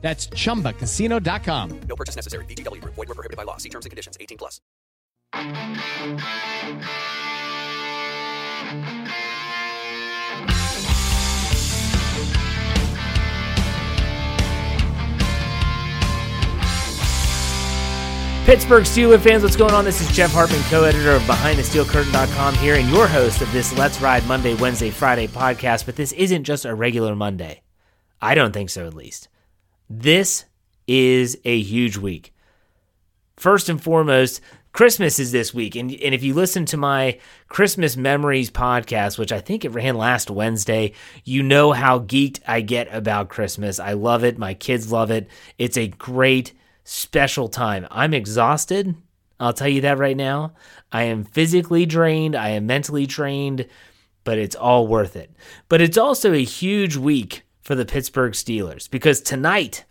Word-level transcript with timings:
That's 0.00 0.28
chumbacasino.com. 0.28 1.80
No 1.88 1.96
purchase 1.96 2.16
necessary. 2.16 2.44
VGW 2.46 2.80
Group. 2.80 2.94
Void 2.94 3.08
were 3.08 3.14
prohibited 3.14 3.36
by 3.36 3.42
law. 3.42 3.58
See 3.58 3.68
terms 3.68 3.84
and 3.84 3.90
conditions. 3.90 4.16
18 4.18 4.38
plus. 4.38 4.60
Pittsburgh 18.50 18.82
Steelers 18.82 19.20
fans, 19.20 19.44
what's 19.44 19.54
going 19.54 19.72
on? 19.72 19.84
This 19.84 20.00
is 20.00 20.10
Jeff 20.10 20.32
Hartman, 20.32 20.60
co-editor 20.62 21.12
of 21.12 21.22
BehindTheSteelCurtain.com 21.22 22.54
here, 22.56 22.74
and 22.74 22.88
your 22.88 23.06
host 23.06 23.42
of 23.42 23.52
this 23.52 23.76
Let's 23.78 24.00
Ride 24.00 24.26
Monday, 24.26 24.54
Wednesday, 24.54 24.90
Friday 24.90 25.28
podcast. 25.28 25.86
But 25.86 25.94
this 25.94 26.10
isn't 26.12 26.42
just 26.42 26.64
a 26.64 26.74
regular 26.74 27.14
Monday. 27.14 27.62
I 28.20 28.34
don't 28.34 28.52
think 28.52 28.70
so, 28.70 28.88
at 28.88 28.94
least. 28.94 29.29
This 29.92 30.44
is 30.86 31.36
a 31.44 31.60
huge 31.60 31.96
week. 31.96 32.32
First 33.36 33.68
and 33.68 33.82
foremost, 33.82 34.40
Christmas 34.70 35.18
is 35.18 35.32
this 35.32 35.52
week. 35.52 35.74
And, 35.74 35.90
and 35.90 36.14
if 36.14 36.22
you 36.22 36.32
listen 36.32 36.64
to 36.66 36.76
my 36.76 37.18
Christmas 37.48 37.96
Memories 37.96 38.52
podcast, 38.52 39.18
which 39.18 39.32
I 39.32 39.40
think 39.40 39.64
it 39.64 39.70
ran 39.70 39.96
last 39.96 40.30
Wednesday, 40.30 40.92
you 41.24 41.42
know 41.42 41.72
how 41.72 41.98
geeked 41.98 42.38
I 42.46 42.60
get 42.60 42.86
about 42.94 43.30
Christmas. 43.30 43.80
I 43.80 43.94
love 43.94 44.22
it. 44.22 44.38
My 44.38 44.54
kids 44.54 44.92
love 44.92 45.10
it. 45.10 45.26
It's 45.58 45.76
a 45.76 45.88
great, 45.88 46.52
special 46.84 47.48
time. 47.48 47.88
I'm 47.90 48.14
exhausted. 48.14 48.94
I'll 49.40 49.52
tell 49.52 49.68
you 49.68 49.80
that 49.80 49.98
right 49.98 50.16
now. 50.16 50.52
I 50.92 51.02
am 51.04 51.24
physically 51.24 51.84
drained. 51.84 52.36
I 52.36 52.50
am 52.50 52.64
mentally 52.64 53.06
drained, 53.06 53.66
but 54.22 54.38
it's 54.38 54.54
all 54.54 54.86
worth 54.86 55.16
it. 55.16 55.32
But 55.68 55.80
it's 55.80 55.98
also 55.98 56.32
a 56.32 56.44
huge 56.44 56.94
week 56.96 57.42
for 57.60 57.74
the 57.74 57.84
Pittsburgh 57.84 58.32
Steelers. 58.32 58.90
Because 58.90 59.20
tonight, 59.20 59.84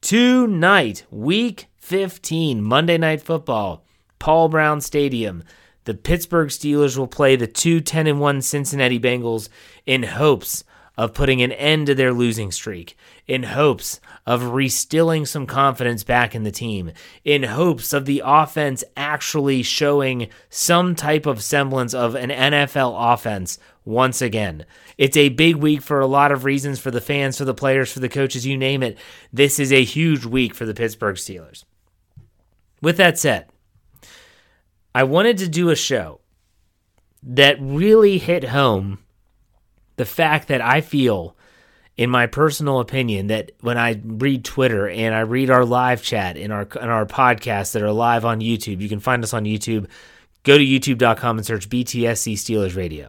tonight, 0.00 1.04
week 1.10 1.66
15, 1.76 2.62
Monday 2.62 2.98
Night 2.98 3.22
Football, 3.22 3.84
Paul 4.18 4.48
Brown 4.48 4.80
Stadium, 4.80 5.42
the 5.84 5.94
Pittsburgh 5.94 6.48
Steelers 6.48 6.96
will 6.98 7.06
play 7.06 7.36
the 7.36 7.46
2 7.46 7.80
10 7.80 8.06
and 8.06 8.20
1 8.20 8.42
Cincinnati 8.42 9.00
Bengals 9.00 9.48
in 9.86 10.02
hopes 10.02 10.64
of 10.98 11.14
putting 11.14 11.40
an 11.40 11.52
end 11.52 11.86
to 11.86 11.94
their 11.94 12.12
losing 12.12 12.50
streak, 12.50 12.96
in 13.28 13.44
hopes 13.44 14.00
of 14.26 14.42
restilling 14.42 15.24
some 15.24 15.46
confidence 15.46 16.02
back 16.02 16.34
in 16.34 16.42
the 16.42 16.50
team, 16.50 16.90
in 17.24 17.44
hopes 17.44 17.92
of 17.92 18.04
the 18.04 18.20
offense 18.24 18.82
actually 18.96 19.62
showing 19.62 20.28
some 20.50 20.96
type 20.96 21.24
of 21.24 21.40
semblance 21.40 21.94
of 21.94 22.16
an 22.16 22.30
NFL 22.30 22.94
offense 23.14 23.58
once 23.88 24.20
again. 24.20 24.66
It's 24.98 25.16
a 25.16 25.30
big 25.30 25.56
week 25.56 25.80
for 25.80 25.98
a 25.98 26.06
lot 26.06 26.30
of 26.30 26.44
reasons 26.44 26.78
for 26.78 26.90
the 26.90 27.00
fans, 27.00 27.38
for 27.38 27.46
the 27.46 27.54
players, 27.54 27.90
for 27.90 28.00
the 28.00 28.08
coaches, 28.08 28.46
you 28.46 28.56
name 28.56 28.82
it. 28.82 28.98
This 29.32 29.58
is 29.58 29.72
a 29.72 29.82
huge 29.82 30.26
week 30.26 30.54
for 30.54 30.66
the 30.66 30.74
Pittsburgh 30.74 31.16
Steelers. 31.16 31.64
With 32.82 32.98
that 32.98 33.18
said, 33.18 33.48
I 34.94 35.04
wanted 35.04 35.38
to 35.38 35.48
do 35.48 35.70
a 35.70 35.76
show 35.76 36.20
that 37.22 37.56
really 37.60 38.18
hit 38.18 38.44
home 38.44 38.98
the 39.96 40.04
fact 40.04 40.48
that 40.48 40.60
I 40.60 40.82
feel, 40.82 41.34
in 41.96 42.10
my 42.10 42.26
personal 42.26 42.80
opinion, 42.80 43.28
that 43.28 43.52
when 43.62 43.78
I 43.78 44.00
read 44.04 44.44
Twitter 44.44 44.88
and 44.88 45.14
I 45.14 45.20
read 45.20 45.50
our 45.50 45.64
live 45.64 46.02
chat 46.02 46.36
in 46.36 46.52
our 46.52 46.62
in 46.62 46.88
our 46.88 47.06
podcasts 47.06 47.72
that 47.72 47.82
are 47.82 47.90
live 47.90 48.24
on 48.24 48.40
YouTube, 48.40 48.80
you 48.80 48.88
can 48.88 49.00
find 49.00 49.24
us 49.24 49.32
on 49.32 49.44
YouTube. 49.44 49.88
Go 50.44 50.56
to 50.56 50.64
youtube.com 50.64 51.38
and 51.38 51.46
search 51.46 51.68
BTSC 51.68 52.34
Steelers 52.34 52.76
Radio. 52.76 53.08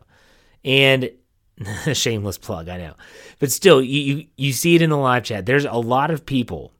And 0.63 1.11
a 1.85 1.93
shameless 1.93 2.37
plug, 2.37 2.69
I 2.69 2.77
know. 2.77 2.93
But 3.39 3.51
still, 3.51 3.81
you, 3.81 3.99
you 3.99 4.25
you 4.37 4.53
see 4.53 4.75
it 4.75 4.81
in 4.81 4.89
the 4.89 4.97
live 4.97 5.23
chat. 5.23 5.45
There's 5.45 5.65
a 5.65 5.73
lot 5.73 6.11
of 6.11 6.25
people 6.25 6.71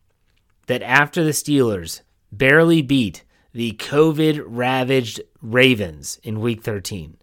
that 0.68 0.82
after 0.82 1.24
the 1.24 1.32
Steelers 1.32 2.02
barely 2.32 2.82
beat 2.82 3.24
the 3.54 3.72
COVID 3.74 4.44
ravaged 4.46 5.22
Ravens 5.42 6.20
in 6.24 6.40
week 6.40 6.64
13 6.64 7.18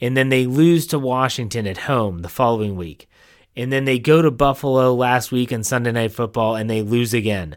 and 0.00 0.16
then 0.16 0.28
they 0.28 0.46
lose 0.46 0.86
to 0.88 0.98
Washington 0.98 1.66
at 1.66 1.78
home 1.78 2.20
the 2.20 2.28
following 2.28 2.76
week. 2.76 3.08
And 3.56 3.72
then 3.72 3.84
they 3.84 3.98
go 3.98 4.22
to 4.22 4.30
Buffalo 4.30 4.94
last 4.94 5.32
week 5.32 5.52
on 5.52 5.64
Sunday 5.64 5.90
Night 5.90 6.12
Football 6.12 6.54
and 6.54 6.70
they 6.70 6.82
lose 6.82 7.12
again. 7.12 7.56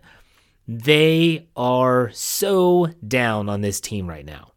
They 0.68 1.48
are 1.56 2.10
so 2.12 2.88
down 3.08 3.50
on 3.50 3.62
this 3.62 3.80
team 3.80 4.08
right 4.08 4.26
now. 4.26 4.51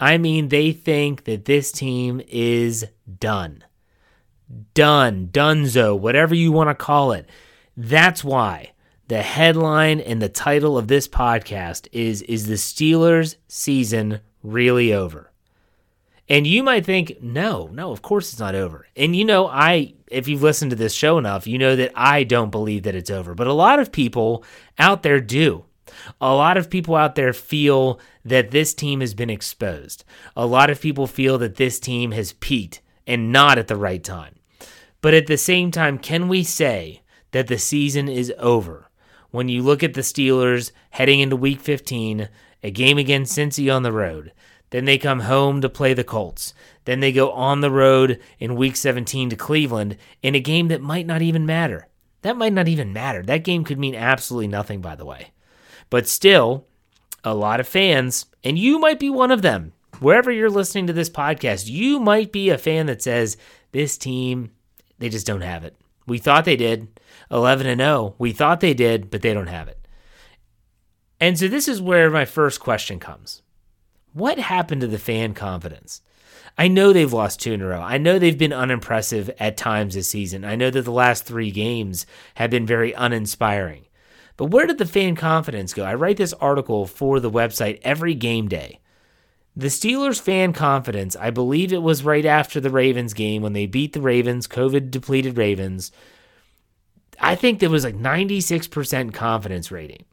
I 0.00 0.18
mean, 0.18 0.48
they 0.48 0.72
think 0.72 1.24
that 1.24 1.44
this 1.44 1.72
team 1.72 2.20
is 2.28 2.86
done. 3.18 3.64
Done, 4.74 5.28
dunzo, 5.30 5.98
whatever 5.98 6.34
you 6.34 6.52
want 6.52 6.70
to 6.70 6.74
call 6.74 7.12
it. 7.12 7.28
That's 7.76 8.24
why 8.24 8.72
the 9.08 9.22
headline 9.22 10.00
and 10.00 10.22
the 10.22 10.28
title 10.28 10.78
of 10.78 10.88
this 10.88 11.08
podcast 11.08 11.88
is 11.92 12.22
Is 12.22 12.46
the 12.46 12.54
Steelers 12.54 13.36
season 13.48 14.20
really 14.42 14.92
over? 14.92 15.32
And 16.28 16.46
you 16.46 16.62
might 16.62 16.84
think, 16.84 17.22
no, 17.22 17.68
no, 17.72 17.90
of 17.90 18.02
course 18.02 18.32
it's 18.32 18.40
not 18.40 18.54
over. 18.54 18.86
And 18.94 19.16
you 19.16 19.24
know, 19.24 19.46
I, 19.48 19.94
if 20.08 20.28
you've 20.28 20.42
listened 20.42 20.70
to 20.72 20.76
this 20.76 20.92
show 20.92 21.16
enough, 21.16 21.46
you 21.46 21.56
know 21.56 21.74
that 21.76 21.92
I 21.94 22.24
don't 22.24 22.50
believe 22.50 22.82
that 22.82 22.94
it's 22.94 23.10
over. 23.10 23.34
But 23.34 23.46
a 23.46 23.52
lot 23.54 23.78
of 23.78 23.90
people 23.90 24.44
out 24.78 25.02
there 25.02 25.20
do. 25.20 25.64
A 26.20 26.34
lot 26.34 26.56
of 26.56 26.70
people 26.70 26.96
out 26.96 27.14
there 27.14 27.32
feel 27.32 28.00
that 28.24 28.50
this 28.50 28.74
team 28.74 29.00
has 29.00 29.14
been 29.14 29.30
exposed. 29.30 30.04
A 30.36 30.46
lot 30.46 30.70
of 30.70 30.80
people 30.80 31.06
feel 31.06 31.38
that 31.38 31.56
this 31.56 31.78
team 31.78 32.12
has 32.12 32.32
peaked 32.34 32.80
and 33.06 33.32
not 33.32 33.58
at 33.58 33.68
the 33.68 33.76
right 33.76 34.02
time. 34.02 34.34
But 35.00 35.14
at 35.14 35.26
the 35.26 35.38
same 35.38 35.70
time, 35.70 35.98
can 35.98 36.28
we 36.28 36.42
say 36.44 37.02
that 37.30 37.46
the 37.46 37.58
season 37.58 38.08
is 38.08 38.32
over? 38.38 38.88
when 39.30 39.48
you 39.48 39.62
look 39.62 39.82
at 39.82 39.94
the 39.94 40.00
Steelers 40.00 40.72
heading 40.90 41.20
into 41.20 41.36
week 41.36 41.60
15, 41.60 42.28
a 42.62 42.70
game 42.70 42.98
against 42.98 43.36
Cincy 43.36 43.74
on 43.74 43.82
the 43.82 43.92
road. 43.92 44.32
Then 44.70 44.84
they 44.84 44.98
come 44.98 45.20
home 45.20 45.60
to 45.62 45.68
play 45.68 45.94
the 45.94 46.04
Colts. 46.04 46.52
Then 46.84 47.00
they 47.00 47.12
go 47.12 47.30
on 47.30 47.60
the 47.60 47.70
road 47.70 48.20
in 48.38 48.56
week 48.56 48.76
17 48.76 49.30
to 49.30 49.36
Cleveland 49.36 49.96
in 50.22 50.34
a 50.34 50.40
game 50.40 50.68
that 50.68 50.82
might 50.82 51.06
not 51.06 51.22
even 51.22 51.46
matter. 51.46 51.88
That 52.22 52.36
might 52.36 52.52
not 52.52 52.68
even 52.68 52.92
matter. 52.92 53.22
That 53.22 53.44
game 53.44 53.64
could 53.64 53.78
mean 53.78 53.94
absolutely 53.94 54.48
nothing, 54.48 54.80
by 54.80 54.96
the 54.96 55.06
way. 55.06 55.30
But 55.90 56.08
still, 56.08 56.66
a 57.24 57.34
lot 57.34 57.60
of 57.60 57.68
fans, 57.68 58.26
and 58.44 58.58
you 58.58 58.78
might 58.78 59.00
be 59.00 59.10
one 59.10 59.30
of 59.30 59.42
them, 59.42 59.72
wherever 60.00 60.30
you're 60.30 60.50
listening 60.50 60.86
to 60.86 60.92
this 60.92 61.10
podcast, 61.10 61.68
you 61.68 61.98
might 61.98 62.32
be 62.32 62.50
a 62.50 62.58
fan 62.58 62.86
that 62.86 63.02
says, 63.02 63.36
this 63.72 63.98
team, 63.98 64.52
they 64.98 65.08
just 65.08 65.26
don't 65.26 65.42
have 65.42 65.64
it. 65.64 65.76
We 66.06 66.18
thought 66.18 66.44
they 66.44 66.56
did. 66.56 66.88
11 67.30 67.66
and 67.66 67.80
0. 67.80 68.14
We 68.18 68.32
thought 68.32 68.60
they 68.60 68.74
did, 68.74 69.10
but 69.10 69.22
they 69.22 69.34
don't 69.34 69.48
have 69.48 69.68
it. 69.68 69.86
And 71.20 71.38
so 71.38 71.48
this 71.48 71.68
is 71.68 71.82
where 71.82 72.10
my 72.10 72.24
first 72.24 72.60
question 72.60 72.98
comes. 72.98 73.42
What 74.12 74.38
happened 74.38 74.80
to 74.80 74.86
the 74.86 74.98
fan 74.98 75.34
confidence? 75.34 76.00
I 76.56 76.68
know 76.68 76.92
they've 76.92 77.12
lost 77.12 77.40
two 77.40 77.52
in 77.52 77.60
a 77.60 77.66
row. 77.66 77.80
I 77.80 77.98
know 77.98 78.18
they've 78.18 78.38
been 78.38 78.52
unimpressive 78.52 79.30
at 79.38 79.56
times 79.56 79.94
this 79.94 80.08
season. 80.08 80.44
I 80.44 80.56
know 80.56 80.70
that 80.70 80.82
the 80.82 80.90
last 80.90 81.24
three 81.24 81.50
games 81.50 82.06
have 82.36 82.50
been 82.50 82.66
very 82.66 82.92
uninspiring. 82.92 83.84
But 84.38 84.46
where 84.46 84.66
did 84.66 84.78
the 84.78 84.86
fan 84.86 85.16
confidence 85.16 85.74
go? 85.74 85.84
I 85.84 85.94
write 85.94 86.16
this 86.16 86.32
article 86.34 86.86
for 86.86 87.20
the 87.20 87.30
website 87.30 87.80
every 87.82 88.14
game 88.14 88.48
day. 88.48 88.78
The 89.56 89.66
Steelers' 89.66 90.20
fan 90.20 90.52
confidence, 90.52 91.16
I 91.16 91.30
believe 91.30 91.72
it 91.72 91.82
was 91.82 92.04
right 92.04 92.24
after 92.24 92.60
the 92.60 92.70
Ravens 92.70 93.12
game 93.12 93.42
when 93.42 93.52
they 93.52 93.66
beat 93.66 93.92
the 93.92 94.00
Ravens, 94.00 94.46
COVID 94.46 94.92
depleted 94.92 95.36
Ravens. 95.36 95.90
I 97.18 97.34
think 97.34 97.58
there 97.58 97.68
was 97.68 97.82
like 97.82 97.96
96% 97.96 99.12
confidence 99.12 99.72
rating. 99.72 100.04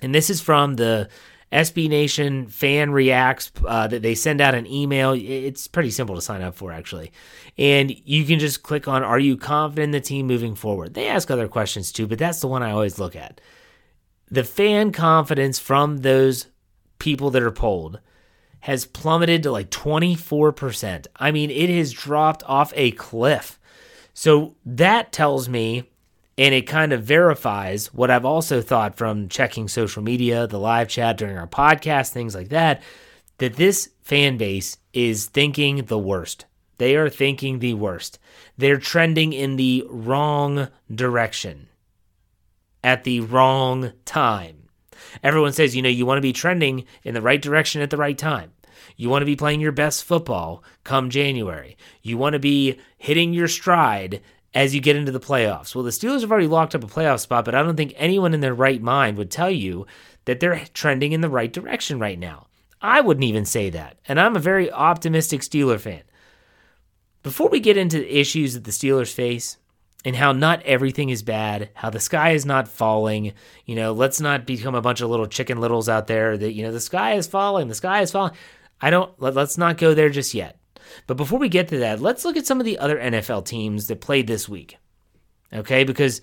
And 0.00 0.14
this 0.14 0.30
is 0.30 0.40
from 0.40 0.76
the 0.76 1.10
SB 1.52 1.88
Nation 1.88 2.46
fan 2.46 2.92
reacts 2.92 3.50
uh, 3.66 3.88
that 3.88 4.02
they 4.02 4.14
send 4.14 4.40
out 4.40 4.54
an 4.54 4.66
email. 4.66 5.12
It's 5.12 5.66
pretty 5.66 5.90
simple 5.90 6.14
to 6.14 6.20
sign 6.20 6.42
up 6.42 6.54
for, 6.54 6.70
actually. 6.70 7.10
And 7.58 7.94
you 8.04 8.24
can 8.24 8.38
just 8.38 8.62
click 8.62 8.86
on 8.86 9.02
Are 9.02 9.18
you 9.18 9.36
confident 9.36 9.84
in 9.86 9.90
the 9.90 10.00
team 10.00 10.26
moving 10.26 10.54
forward? 10.54 10.94
They 10.94 11.08
ask 11.08 11.30
other 11.30 11.48
questions 11.48 11.90
too, 11.90 12.06
but 12.06 12.18
that's 12.18 12.40
the 12.40 12.46
one 12.46 12.62
I 12.62 12.70
always 12.70 12.98
look 12.98 13.16
at. 13.16 13.40
The 14.30 14.44
fan 14.44 14.92
confidence 14.92 15.58
from 15.58 15.98
those 15.98 16.46
people 17.00 17.30
that 17.30 17.42
are 17.42 17.50
polled 17.50 17.98
has 18.60 18.84
plummeted 18.84 19.42
to 19.42 19.50
like 19.50 19.70
24%. 19.70 21.06
I 21.16 21.32
mean, 21.32 21.50
it 21.50 21.68
has 21.70 21.92
dropped 21.92 22.44
off 22.46 22.72
a 22.76 22.92
cliff. 22.92 23.58
So 24.14 24.54
that 24.64 25.12
tells 25.12 25.48
me 25.48 25.89
and 26.40 26.54
it 26.54 26.62
kind 26.62 26.94
of 26.94 27.02
verifies 27.02 27.92
what 27.92 28.10
I've 28.10 28.24
also 28.24 28.62
thought 28.62 28.96
from 28.96 29.28
checking 29.28 29.68
social 29.68 30.02
media, 30.02 30.46
the 30.46 30.58
live 30.58 30.88
chat 30.88 31.18
during 31.18 31.36
our 31.36 31.46
podcast, 31.46 32.12
things 32.12 32.34
like 32.34 32.48
that, 32.48 32.82
that 33.36 33.56
this 33.56 33.90
fan 34.00 34.38
base 34.38 34.78
is 34.94 35.26
thinking 35.26 35.84
the 35.84 35.98
worst. 35.98 36.46
They 36.78 36.96
are 36.96 37.10
thinking 37.10 37.58
the 37.58 37.74
worst. 37.74 38.18
They're 38.56 38.78
trending 38.78 39.34
in 39.34 39.56
the 39.56 39.84
wrong 39.90 40.68
direction 40.92 41.68
at 42.82 43.04
the 43.04 43.20
wrong 43.20 43.92
time. 44.06 44.70
Everyone 45.22 45.52
says, 45.52 45.76
you 45.76 45.82
know, 45.82 45.90
you 45.90 46.06
want 46.06 46.16
to 46.16 46.22
be 46.22 46.32
trending 46.32 46.86
in 47.04 47.12
the 47.12 47.20
right 47.20 47.42
direction 47.42 47.82
at 47.82 47.90
the 47.90 47.98
right 47.98 48.16
time. 48.16 48.52
You 48.96 49.10
want 49.10 49.20
to 49.20 49.26
be 49.26 49.36
playing 49.36 49.60
your 49.60 49.72
best 49.72 50.04
football 50.04 50.64
come 50.84 51.10
January. 51.10 51.76
You 52.00 52.16
want 52.16 52.32
to 52.32 52.38
be 52.38 52.78
hitting 52.96 53.34
your 53.34 53.48
stride 53.48 54.22
as 54.54 54.74
you 54.74 54.80
get 54.80 54.96
into 54.96 55.12
the 55.12 55.20
playoffs. 55.20 55.74
Well, 55.74 55.84
the 55.84 55.90
Steelers 55.90 56.22
have 56.22 56.30
already 56.30 56.46
locked 56.46 56.74
up 56.74 56.84
a 56.84 56.88
playoff 56.88 57.20
spot, 57.20 57.44
but 57.44 57.54
I 57.54 57.62
don't 57.62 57.76
think 57.76 57.94
anyone 57.96 58.34
in 58.34 58.40
their 58.40 58.54
right 58.54 58.82
mind 58.82 59.16
would 59.16 59.30
tell 59.30 59.50
you 59.50 59.86
that 60.24 60.40
they're 60.40 60.64
trending 60.74 61.12
in 61.12 61.20
the 61.20 61.28
right 61.28 61.52
direction 61.52 61.98
right 61.98 62.18
now. 62.18 62.46
I 62.82 63.00
wouldn't 63.00 63.24
even 63.24 63.44
say 63.44 63.70
that. 63.70 63.98
And 64.08 64.18
I'm 64.18 64.36
a 64.36 64.40
very 64.40 64.70
optimistic 64.70 65.42
Steeler 65.42 65.78
fan. 65.78 66.02
Before 67.22 67.48
we 67.48 67.60
get 67.60 67.76
into 67.76 67.98
the 67.98 68.18
issues 68.18 68.54
that 68.54 68.64
the 68.64 68.70
Steelers 68.70 69.12
face 69.12 69.58
and 70.04 70.16
how 70.16 70.32
not 70.32 70.62
everything 70.62 71.10
is 71.10 71.22
bad, 71.22 71.68
how 71.74 71.90
the 71.90 72.00
sky 72.00 72.30
is 72.30 72.46
not 72.46 72.68
falling, 72.68 73.34
you 73.66 73.74
know, 73.74 73.92
let's 73.92 74.20
not 74.20 74.46
become 74.46 74.74
a 74.74 74.80
bunch 74.80 75.02
of 75.02 75.10
little 75.10 75.26
chicken 75.26 75.60
littles 75.60 75.88
out 75.88 76.06
there 76.06 76.38
that, 76.38 76.52
you 76.52 76.62
know, 76.62 76.72
the 76.72 76.80
sky 76.80 77.14
is 77.14 77.26
falling, 77.26 77.68
the 77.68 77.74
sky 77.74 78.00
is 78.00 78.10
falling. 78.10 78.32
I 78.80 78.88
don't, 78.88 79.12
let, 79.20 79.34
let's 79.34 79.58
not 79.58 79.76
go 79.76 79.92
there 79.92 80.08
just 80.08 80.32
yet. 80.32 80.59
But 81.06 81.16
before 81.16 81.38
we 81.38 81.48
get 81.48 81.68
to 81.68 81.78
that, 81.78 82.00
let's 82.00 82.24
look 82.24 82.36
at 82.36 82.46
some 82.46 82.60
of 82.60 82.66
the 82.66 82.78
other 82.78 82.98
NFL 82.98 83.44
teams 83.46 83.86
that 83.88 84.00
played 84.00 84.26
this 84.26 84.48
week. 84.48 84.78
Okay, 85.52 85.84
because 85.84 86.20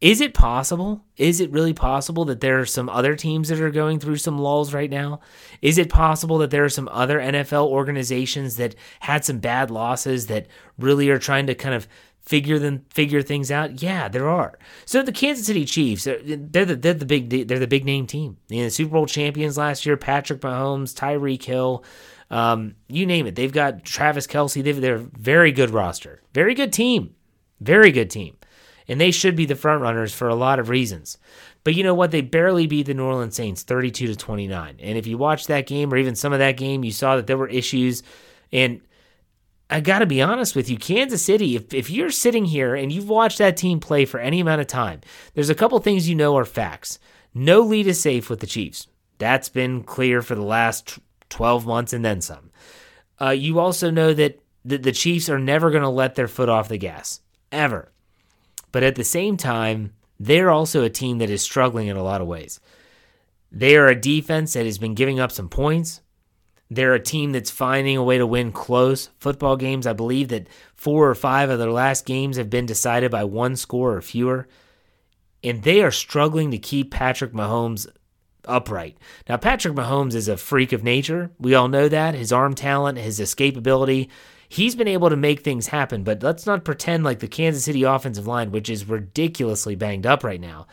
is 0.00 0.22
it 0.22 0.32
possible? 0.32 1.04
Is 1.18 1.40
it 1.40 1.50
really 1.50 1.74
possible 1.74 2.24
that 2.26 2.40
there 2.40 2.58
are 2.58 2.66
some 2.66 2.88
other 2.88 3.14
teams 3.14 3.50
that 3.50 3.60
are 3.60 3.70
going 3.70 4.00
through 4.00 4.16
some 4.16 4.38
lulls 4.38 4.72
right 4.72 4.88
now? 4.88 5.20
Is 5.60 5.76
it 5.76 5.90
possible 5.90 6.38
that 6.38 6.50
there 6.50 6.64
are 6.64 6.70
some 6.70 6.88
other 6.90 7.18
NFL 7.18 7.66
organizations 7.66 8.56
that 8.56 8.74
had 9.00 9.26
some 9.26 9.40
bad 9.40 9.70
losses 9.70 10.26
that 10.28 10.46
really 10.78 11.10
are 11.10 11.18
trying 11.18 11.46
to 11.48 11.54
kind 11.54 11.74
of 11.74 11.86
figure 12.22 12.58
them 12.58 12.86
figure 12.88 13.20
things 13.20 13.50
out? 13.50 13.82
Yeah, 13.82 14.08
there 14.08 14.30
are. 14.30 14.58
So 14.86 15.02
the 15.02 15.12
Kansas 15.12 15.46
City 15.46 15.66
Chiefs, 15.66 16.06
uh, 16.06 16.18
they're 16.24 16.64
the 16.64 16.76
they're 16.76 16.94
the 16.94 17.04
big 17.04 17.28
they're 17.28 17.58
the 17.58 17.66
big 17.66 17.84
name 17.84 18.06
team. 18.06 18.38
You 18.48 18.60
know, 18.60 18.64
the 18.64 18.70
Super 18.70 18.92
Bowl 18.92 19.06
champions 19.06 19.58
last 19.58 19.84
year, 19.84 19.98
Patrick 19.98 20.40
Mahomes, 20.40 20.94
Tyreek 20.94 21.44
Hill, 21.44 21.84
um, 22.30 22.76
you 22.88 23.06
name 23.06 23.26
it. 23.26 23.34
They've 23.34 23.52
got 23.52 23.84
Travis 23.84 24.26
Kelce. 24.26 24.62
They've, 24.62 24.80
they're 24.80 24.96
a 24.96 24.98
very 24.98 25.52
good 25.52 25.70
roster, 25.70 26.22
very 26.32 26.54
good 26.54 26.72
team, 26.72 27.14
very 27.60 27.90
good 27.90 28.10
team, 28.10 28.36
and 28.86 29.00
they 29.00 29.10
should 29.10 29.36
be 29.36 29.46
the 29.46 29.56
front 29.56 29.82
runners 29.82 30.14
for 30.14 30.28
a 30.28 30.34
lot 30.34 30.58
of 30.58 30.68
reasons. 30.68 31.18
But 31.64 31.74
you 31.74 31.82
know 31.82 31.94
what? 31.94 32.10
They 32.10 32.22
barely 32.22 32.66
beat 32.66 32.86
the 32.86 32.94
New 32.94 33.04
Orleans 33.04 33.36
Saints 33.36 33.62
32 33.62 34.06
to 34.06 34.16
29. 34.16 34.76
And 34.80 34.96
if 34.96 35.06
you 35.06 35.18
watched 35.18 35.48
that 35.48 35.66
game 35.66 35.92
or 35.92 35.96
even 35.96 36.14
some 36.14 36.32
of 36.32 36.38
that 36.38 36.56
game, 36.56 36.84
you 36.84 36.92
saw 36.92 37.16
that 37.16 37.26
there 37.26 37.36
were 37.36 37.48
issues. 37.48 38.02
And 38.50 38.80
I 39.68 39.80
got 39.80 39.98
to 39.98 40.06
be 40.06 40.22
honest 40.22 40.56
with 40.56 40.70
you, 40.70 40.78
Kansas 40.78 41.24
City, 41.24 41.56
if, 41.56 41.74
if 41.74 41.90
you're 41.90 42.10
sitting 42.10 42.46
here 42.46 42.74
and 42.74 42.90
you've 42.90 43.08
watched 43.08 43.38
that 43.38 43.56
team 43.56 43.78
play 43.78 44.04
for 44.04 44.18
any 44.18 44.40
amount 44.40 44.62
of 44.62 44.68
time, 44.68 45.00
there's 45.34 45.50
a 45.50 45.54
couple 45.54 45.78
things 45.80 46.08
you 46.08 46.14
know 46.14 46.36
are 46.36 46.46
facts. 46.46 46.98
No 47.34 47.60
lead 47.60 47.86
is 47.86 48.00
safe 48.00 48.30
with 48.30 48.40
the 48.40 48.46
Chiefs. 48.46 48.86
That's 49.18 49.50
been 49.50 49.82
clear 49.82 50.22
for 50.22 50.34
the 50.34 50.42
last 50.42 50.98
12 51.30 51.66
months 51.66 51.92
and 51.92 52.04
then 52.04 52.20
some. 52.20 52.50
Uh, 53.20 53.30
you 53.30 53.58
also 53.58 53.90
know 53.90 54.12
that 54.14 54.40
the, 54.64 54.78
the 54.78 54.92
Chiefs 54.92 55.28
are 55.28 55.38
never 55.38 55.70
going 55.70 55.82
to 55.82 55.88
let 55.88 56.14
their 56.14 56.28
foot 56.28 56.48
off 56.48 56.68
the 56.68 56.78
gas, 56.78 57.20
ever. 57.50 57.92
But 58.72 58.82
at 58.82 58.94
the 58.94 59.04
same 59.04 59.36
time, 59.36 59.92
they're 60.18 60.50
also 60.50 60.82
a 60.84 60.90
team 60.90 61.18
that 61.18 61.30
is 61.30 61.42
struggling 61.42 61.88
in 61.88 61.96
a 61.96 62.02
lot 62.02 62.20
of 62.20 62.26
ways. 62.26 62.60
They 63.50 63.76
are 63.76 63.88
a 63.88 64.00
defense 64.00 64.52
that 64.52 64.66
has 64.66 64.78
been 64.78 64.94
giving 64.94 65.18
up 65.18 65.32
some 65.32 65.48
points. 65.48 66.02
They're 66.70 66.94
a 66.94 67.00
team 67.00 67.32
that's 67.32 67.50
finding 67.50 67.96
a 67.96 68.04
way 68.04 68.18
to 68.18 68.26
win 68.26 68.52
close 68.52 69.10
football 69.18 69.56
games. 69.56 69.86
I 69.86 69.92
believe 69.92 70.28
that 70.28 70.46
four 70.74 71.08
or 71.08 71.16
five 71.16 71.50
of 71.50 71.58
their 71.58 71.72
last 71.72 72.06
games 72.06 72.36
have 72.36 72.48
been 72.48 72.66
decided 72.66 73.10
by 73.10 73.24
one 73.24 73.56
score 73.56 73.96
or 73.96 74.02
fewer. 74.02 74.46
And 75.42 75.62
they 75.62 75.82
are 75.82 75.90
struggling 75.90 76.52
to 76.52 76.58
keep 76.58 76.92
Patrick 76.92 77.32
Mahomes 77.32 77.88
upright. 78.50 78.98
Now, 79.28 79.36
Patrick 79.36 79.74
Mahomes 79.74 80.14
is 80.14 80.28
a 80.28 80.36
freak 80.36 80.72
of 80.72 80.82
nature. 80.82 81.30
We 81.38 81.54
all 81.54 81.68
know 81.68 81.88
that. 81.88 82.14
His 82.14 82.32
arm 82.32 82.54
talent, 82.54 82.98
his 82.98 83.20
escapability. 83.20 84.08
He's 84.48 84.74
been 84.74 84.88
able 84.88 85.10
to 85.10 85.16
make 85.16 85.40
things 85.40 85.68
happen, 85.68 86.02
but 86.02 86.22
let's 86.22 86.44
not 86.44 86.64
pretend 86.64 87.04
like 87.04 87.20
the 87.20 87.28
Kansas 87.28 87.64
City 87.64 87.84
offensive 87.84 88.26
line, 88.26 88.50
which 88.50 88.68
is 88.68 88.88
ridiculously 88.88 89.76
banged 89.76 90.06
up 90.06 90.24
right 90.24 90.40
now. 90.40 90.66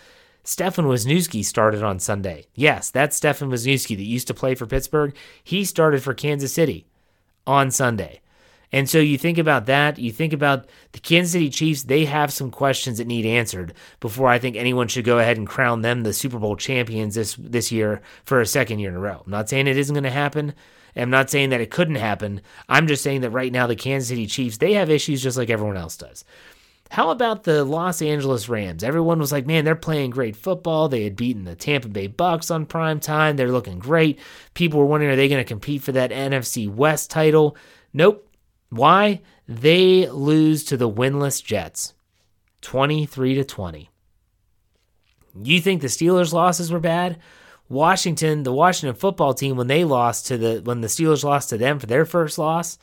Stefen 0.44 0.86
Wisniewski 0.86 1.44
started 1.44 1.84
on 1.84 2.00
Sunday. 2.00 2.48
Yes, 2.56 2.90
that's 2.90 3.20
Stefen 3.20 3.50
Wisniewski 3.50 3.98
that 3.98 4.04
used 4.04 4.28
to 4.28 4.34
play 4.34 4.56
for 4.56 4.66
Pittsburgh. 4.66 5.16
He 5.44 5.64
started 5.66 6.02
for 6.02 6.14
Kansas 6.14 6.54
City 6.54 6.88
on 7.46 7.70
Sunday. 7.70 8.22
And 8.72 8.90
so 8.90 9.00
you 9.00 9.18
think 9.18 9.38
about 9.38 9.66
that, 9.68 9.98
you 9.98 10.12
think 10.12 10.34
about 10.34 10.68
the 10.92 11.00
Kansas 11.00 11.32
City 11.32 11.50
Chiefs, 11.50 11.84
they 11.84 12.06
have 12.06 12.34
some 12.34 12.52
questions 12.52 12.98
that 12.98 13.08
need 13.08 13.26
answered 13.26 13.74
before 14.00 14.28
I 14.28 14.40
think 14.40 14.56
anyone 14.56 14.90
should 14.90 15.06
go 15.06 15.20
ahead 15.20 15.38
and 15.38 15.48
crown 15.48 15.82
them 15.82 16.04
the 16.04 16.12
Super 16.12 16.38
Bowl 16.38 16.58
champions 16.58 17.16
this 17.16 17.36
this 17.36 17.72
year 17.72 18.02
for 18.26 18.42
a 18.42 18.46
second 18.46 18.80
year 18.80 18.90
in 18.90 18.96
a 18.96 19.00
row. 19.00 19.22
I'm 19.26 19.32
not 19.32 19.48
saying 19.48 19.68
it 19.68 19.78
isn't 19.78 19.94
going 19.94 20.04
to 20.04 20.10
happen. 20.10 20.54
I'm 20.96 21.10
not 21.10 21.30
saying 21.30 21.52
that 21.52 21.62
it 21.62 21.72
couldn't 21.72 21.96
happen. 21.96 22.42
I'm 22.68 22.88
just 22.88 23.04
saying 23.04 23.22
that 23.22 23.30
right 23.30 23.52
now 23.52 23.68
the 23.68 23.76
Kansas 23.76 24.10
City 24.10 24.26
Chiefs, 24.26 24.58
they 24.58 24.74
have 24.74 24.90
issues 24.90 25.24
just 25.24 25.38
like 25.38 25.50
everyone 25.50 25.78
else 25.78 25.96
does. 25.96 26.26
How 26.90 27.10
about 27.10 27.44
the 27.44 27.66
Los 27.66 28.02
Angeles 28.02 28.48
Rams? 28.48 28.84
Everyone 28.84 29.20
was 29.20 29.32
like, 29.32 29.46
man, 29.46 29.66
they're 29.66 29.76
playing 29.76 30.10
great 30.10 30.36
football. 30.36 30.88
They 30.88 31.04
had 31.04 31.16
beaten 31.16 31.44
the 31.44 31.56
Tampa 31.56 31.90
Bay 31.90 32.08
Bucks 32.08 32.50
on 32.50 32.66
prime 32.66 33.00
time. 33.00 33.36
They're 33.36 33.52
looking 33.52 33.80
great. 33.80 34.20
People 34.54 34.80
were 34.80 34.86
wondering, 34.86 35.12
are 35.12 35.18
they 35.18 35.28
going 35.28 35.44
to 35.44 35.48
compete 35.48 35.84
for 35.84 35.92
that 35.92 36.12
NFC 36.12 36.74
West 36.74 37.12
title? 37.12 37.58
Nope. 37.94 38.27
Why? 38.70 39.22
They 39.48 40.10
lose 40.10 40.64
to 40.66 40.78
the 40.78 40.90
winless 40.90 41.44
Jets 41.44 41.94
23 42.62 43.36
to 43.36 43.44
20. 43.44 43.90
You 45.42 45.62
think 45.62 45.82
the 45.82 45.88
Steelers' 45.88 46.34
losses 46.34 46.72
were 46.72 46.80
bad? 46.80 47.20
Washington, 47.70 48.44
the 48.44 48.54
Washington 48.54 48.96
football 48.96 49.34
team, 49.34 49.56
when 49.58 49.68
they 49.68 49.84
lost 49.84 50.26
to 50.28 50.38
the 50.38 50.62
when 50.64 50.82
the 50.82 50.88
Steelers 50.88 51.24
lost 51.24 51.50
to 51.50 51.58
them 51.58 51.80
for 51.80 51.86
their 51.86 52.06
first 52.06 52.38
loss, 52.38 52.78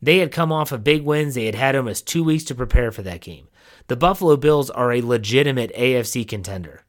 they 0.00 0.18
had 0.18 0.30
come 0.32 0.52
off 0.52 0.72
of 0.72 0.84
big 0.84 1.02
wins. 1.02 1.34
They 1.34 1.46
had 1.46 1.54
had 1.54 1.74
almost 1.76 2.06
two 2.06 2.22
weeks 2.22 2.44
to 2.44 2.54
prepare 2.54 2.92
for 2.92 3.02
that 3.02 3.20
game. 3.20 3.48
The 3.88 3.96
Buffalo 3.96 4.36
Bills 4.36 4.70
are 4.70 4.92
a 4.92 5.00
legitimate 5.00 5.72
AFC 5.74 6.26
contender. 6.28 6.84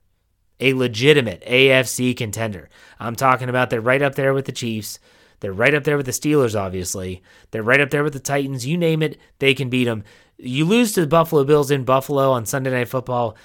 a 0.60 0.74
legitimate 0.74 1.44
AFC 1.46 2.16
contender. 2.16 2.70
I'm 3.00 3.16
talking 3.16 3.50
about 3.50 3.70
they're 3.72 3.82
right 3.82 4.02
up 4.02 4.16
there 4.16 4.34
with 4.34 4.46
the 4.46 4.52
Chiefs. 4.52 5.00
They're 5.42 5.52
right 5.52 5.74
up 5.74 5.84
there 5.84 5.98
with 5.98 6.06
the 6.06 6.12
Steelers, 6.12 6.58
obviously. 6.58 7.22
They're 7.50 7.64
right 7.64 7.82
up 7.82 7.90
there 7.90 8.04
with 8.04 8.14
the 8.14 8.20
Titans. 8.20 8.66
You 8.66 8.78
name 8.78 9.04
it, 9.04 9.18
they 9.40 9.54
can 9.54 9.70
beat 9.70 9.86
them. 9.86 10.04
You 10.38 10.66
lose 10.66 10.94
to 10.94 11.02
the 11.02 11.08
Buffalo 11.08 11.44
Bills 11.44 11.72
in 11.72 11.84
Buffalo 11.84 12.32
on 12.32 12.46
Sunday 12.46 12.72
Night 12.72 12.88
Football. 12.88 13.36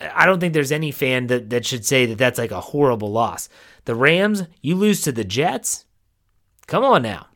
I 0.00 0.26
don't 0.26 0.40
think 0.40 0.52
there's 0.52 0.72
any 0.72 0.90
fan 0.90 1.28
that, 1.28 1.48
that 1.50 1.64
should 1.64 1.86
say 1.86 2.04
that 2.06 2.18
that's 2.18 2.38
like 2.38 2.50
a 2.50 2.60
horrible 2.60 3.10
loss. 3.10 3.48
The 3.86 3.94
Rams, 3.94 4.42
you 4.60 4.74
lose 4.74 5.00
to 5.02 5.12
the 5.12 5.24
Jets. 5.24 5.86
Come 6.66 6.84
on 6.84 7.02
now. 7.02 7.28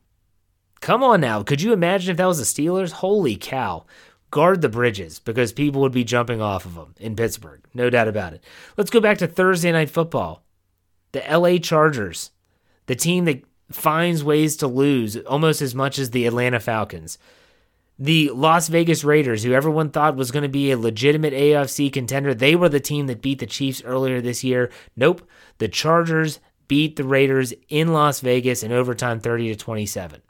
Come 0.80 1.02
on 1.02 1.20
now. 1.20 1.42
Could 1.42 1.62
you 1.62 1.72
imagine 1.72 2.10
if 2.10 2.16
that 2.16 2.26
was 2.26 2.38
the 2.38 2.62
Steelers? 2.62 2.92
Holy 2.92 3.36
cow. 3.36 3.86
Guard 4.30 4.60
the 4.60 4.68
bridges 4.68 5.20
because 5.20 5.52
people 5.52 5.80
would 5.80 5.92
be 5.92 6.04
jumping 6.04 6.40
off 6.40 6.64
of 6.64 6.74
them 6.74 6.94
in 6.98 7.16
Pittsburgh. 7.16 7.62
No 7.74 7.90
doubt 7.90 8.08
about 8.08 8.32
it. 8.32 8.44
Let's 8.76 8.90
go 8.90 9.00
back 9.00 9.18
to 9.18 9.26
Thursday 9.26 9.72
night 9.72 9.90
football. 9.90 10.44
The 11.12 11.22
LA 11.28 11.58
Chargers, 11.58 12.30
the 12.86 12.94
team 12.94 13.24
that 13.24 13.42
finds 13.70 14.24
ways 14.24 14.56
to 14.56 14.66
lose 14.66 15.16
almost 15.16 15.62
as 15.62 15.74
much 15.74 15.98
as 15.98 16.10
the 16.10 16.26
Atlanta 16.26 16.60
Falcons. 16.60 17.18
The 17.98 18.30
Las 18.30 18.68
Vegas 18.68 19.04
Raiders, 19.04 19.42
who 19.42 19.52
everyone 19.52 19.90
thought 19.90 20.16
was 20.16 20.30
going 20.30 20.42
to 20.42 20.48
be 20.48 20.70
a 20.70 20.78
legitimate 20.78 21.34
AFC 21.34 21.92
contender, 21.92 22.32
they 22.32 22.56
were 22.56 22.70
the 22.70 22.80
team 22.80 23.06
that 23.08 23.20
beat 23.20 23.40
the 23.40 23.46
Chiefs 23.46 23.82
earlier 23.84 24.20
this 24.20 24.42
year. 24.42 24.70
Nope. 24.96 25.28
The 25.58 25.68
Chargers 25.68 26.40
beat 26.66 26.96
the 26.96 27.04
Raiders 27.04 27.52
in 27.68 27.92
Las 27.92 28.20
Vegas 28.20 28.62
in 28.62 28.72
overtime 28.72 29.20
30 29.20 29.48
to 29.48 29.56
27. 29.56 30.22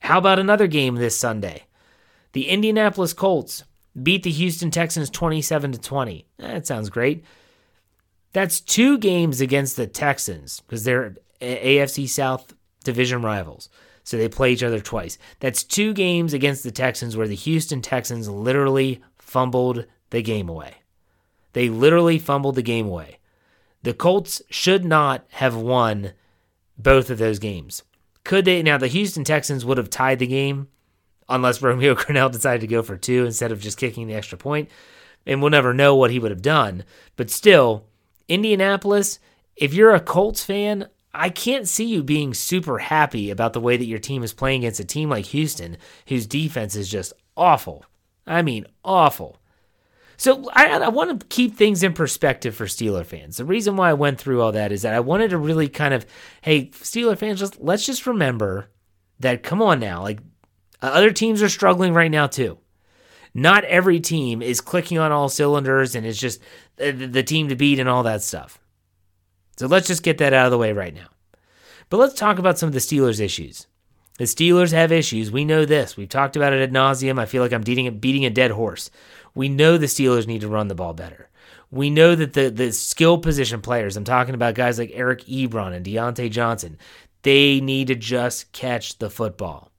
How 0.00 0.18
about 0.18 0.38
another 0.38 0.66
game 0.66 0.96
this 0.96 1.16
Sunday? 1.16 1.64
The 2.32 2.48
Indianapolis 2.48 3.12
Colts 3.12 3.64
beat 4.00 4.22
the 4.22 4.30
Houston 4.30 4.70
Texans 4.70 5.08
27 5.08 5.72
to 5.72 5.80
20. 5.80 6.26
That 6.38 6.66
sounds 6.66 6.90
great. 6.90 7.24
That's 8.32 8.60
two 8.60 8.98
games 8.98 9.40
against 9.40 9.76
the 9.76 9.86
Texans 9.86 10.60
because 10.60 10.84
they're 10.84 11.16
AFC 11.40 12.08
South 12.08 12.54
division 12.84 13.22
rivals. 13.22 13.68
So 14.02 14.16
they 14.16 14.28
play 14.28 14.52
each 14.52 14.62
other 14.62 14.80
twice. 14.80 15.18
That's 15.40 15.62
two 15.62 15.92
games 15.92 16.32
against 16.32 16.62
the 16.62 16.70
Texans 16.70 17.16
where 17.16 17.28
the 17.28 17.34
Houston 17.34 17.82
Texans 17.82 18.28
literally 18.28 19.02
fumbled 19.18 19.86
the 20.10 20.22
game 20.22 20.48
away. 20.48 20.74
They 21.52 21.68
literally 21.68 22.18
fumbled 22.18 22.54
the 22.54 22.62
game 22.62 22.86
away. 22.86 23.18
The 23.82 23.94
Colts 23.94 24.42
should 24.50 24.84
not 24.84 25.24
have 25.30 25.56
won 25.56 26.12
both 26.78 27.10
of 27.10 27.18
those 27.18 27.38
games. 27.38 27.82
Could 28.24 28.44
they? 28.44 28.62
Now, 28.62 28.78
the 28.78 28.88
Houston 28.88 29.24
Texans 29.24 29.64
would 29.64 29.78
have 29.78 29.90
tied 29.90 30.18
the 30.18 30.26
game 30.26 30.68
unless 31.28 31.62
Romeo 31.62 31.94
Crennel 31.94 32.30
decided 32.30 32.60
to 32.60 32.66
go 32.66 32.82
for 32.82 32.96
two 32.96 33.24
instead 33.24 33.52
of 33.52 33.60
just 33.60 33.78
kicking 33.78 34.06
the 34.06 34.14
extra 34.14 34.38
point. 34.38 34.68
And 35.26 35.40
we'll 35.40 35.50
never 35.50 35.74
know 35.74 35.94
what 35.94 36.10
he 36.10 36.18
would 36.18 36.30
have 36.30 36.42
done. 36.42 36.84
But 37.16 37.30
still, 37.30 37.84
Indianapolis, 38.28 39.18
if 39.56 39.74
you're 39.74 39.94
a 39.94 40.00
Colts 40.00 40.44
fan, 40.44 40.88
I 41.12 41.28
can't 41.28 41.66
see 41.66 41.86
you 41.86 42.02
being 42.02 42.34
super 42.34 42.78
happy 42.78 43.30
about 43.30 43.52
the 43.52 43.60
way 43.60 43.76
that 43.76 43.86
your 43.86 43.98
team 43.98 44.22
is 44.22 44.32
playing 44.32 44.62
against 44.62 44.80
a 44.80 44.84
team 44.84 45.10
like 45.10 45.26
Houston, 45.26 45.76
whose 46.06 46.26
defense 46.26 46.76
is 46.76 46.88
just 46.88 47.12
awful. 47.36 47.84
I 48.26 48.42
mean, 48.42 48.66
awful. 48.84 49.38
So 50.16 50.50
I, 50.52 50.66
I 50.66 50.88
want 50.88 51.18
to 51.18 51.26
keep 51.28 51.56
things 51.56 51.82
in 51.82 51.94
perspective 51.94 52.54
for 52.54 52.66
Steeler 52.66 53.06
fans. 53.06 53.38
The 53.38 53.44
reason 53.44 53.76
why 53.76 53.88
I 53.88 53.94
went 53.94 54.20
through 54.20 54.42
all 54.42 54.52
that 54.52 54.70
is 54.70 54.82
that 54.82 54.92
I 54.92 55.00
wanted 55.00 55.30
to 55.30 55.38
really 55.38 55.68
kind 55.68 55.94
of, 55.94 56.04
hey, 56.42 56.66
Steeler 56.66 57.16
fans, 57.16 57.40
just 57.40 57.58
let's 57.58 57.86
just 57.86 58.06
remember 58.06 58.68
that. 59.20 59.42
Come 59.42 59.62
on 59.62 59.80
now, 59.80 60.02
like 60.02 60.20
uh, 60.82 60.90
other 60.92 61.10
teams 61.10 61.42
are 61.42 61.48
struggling 61.48 61.94
right 61.94 62.10
now 62.10 62.26
too. 62.26 62.58
Not 63.32 63.64
every 63.64 63.98
team 63.98 64.42
is 64.42 64.60
clicking 64.60 64.98
on 64.98 65.10
all 65.10 65.30
cylinders 65.30 65.94
and 65.94 66.04
is 66.04 66.18
just 66.18 66.42
uh, 66.78 66.90
the, 66.92 67.06
the 67.06 67.22
team 67.22 67.48
to 67.48 67.56
beat 67.56 67.78
and 67.78 67.88
all 67.88 68.02
that 68.02 68.22
stuff. 68.22 68.59
So 69.60 69.66
let's 69.66 69.88
just 69.88 70.02
get 70.02 70.16
that 70.16 70.32
out 70.32 70.46
of 70.46 70.52
the 70.52 70.56
way 70.56 70.72
right 70.72 70.94
now. 70.94 71.08
But 71.90 71.98
let's 71.98 72.14
talk 72.14 72.38
about 72.38 72.58
some 72.58 72.68
of 72.68 72.72
the 72.72 72.78
Steelers' 72.78 73.20
issues. 73.20 73.66
The 74.16 74.24
Steelers 74.24 74.72
have 74.72 74.90
issues. 74.90 75.30
We 75.30 75.44
know 75.44 75.66
this. 75.66 75.98
We've 75.98 76.08
talked 76.08 76.34
about 76.34 76.54
it 76.54 76.62
ad 76.62 76.72
nauseum. 76.72 77.20
I 77.20 77.26
feel 77.26 77.42
like 77.42 77.52
I'm 77.52 77.60
beating, 77.60 77.98
beating 77.98 78.24
a 78.24 78.30
dead 78.30 78.52
horse. 78.52 78.90
We 79.34 79.50
know 79.50 79.76
the 79.76 79.84
Steelers 79.84 80.26
need 80.26 80.40
to 80.40 80.48
run 80.48 80.68
the 80.68 80.74
ball 80.74 80.94
better. 80.94 81.28
We 81.70 81.90
know 81.90 82.14
that 82.14 82.32
the, 82.32 82.48
the 82.48 82.72
skill 82.72 83.18
position 83.18 83.60
players, 83.60 83.98
I'm 83.98 84.04
talking 84.04 84.34
about 84.34 84.54
guys 84.54 84.78
like 84.78 84.92
Eric 84.94 85.26
Ebron 85.26 85.74
and 85.74 85.84
Diontae 85.84 86.30
Johnson, 86.30 86.78
they 87.20 87.60
need 87.60 87.88
to 87.88 87.94
just 87.94 88.52
catch 88.52 88.96
the 88.96 89.10
football. 89.10 89.72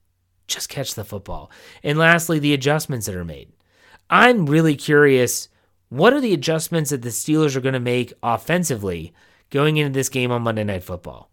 Just 0.46 0.68
catch 0.68 0.94
the 0.94 1.02
football. 1.02 1.50
And 1.82 1.98
lastly, 1.98 2.38
the 2.38 2.54
adjustments 2.54 3.06
that 3.06 3.16
are 3.16 3.24
made. 3.24 3.50
I'm 4.08 4.46
really 4.46 4.76
curious 4.76 5.48
what 5.88 6.12
are 6.12 6.20
the 6.20 6.34
adjustments 6.34 6.90
that 6.90 7.02
the 7.02 7.08
Steelers 7.08 7.56
are 7.56 7.60
going 7.60 7.72
to 7.72 7.80
make 7.80 8.12
offensively 8.22 9.12
going 9.52 9.76
into 9.76 9.92
this 9.92 10.08
game 10.08 10.32
on 10.32 10.42
Monday 10.42 10.64
Night 10.64 10.82
Football. 10.82 11.30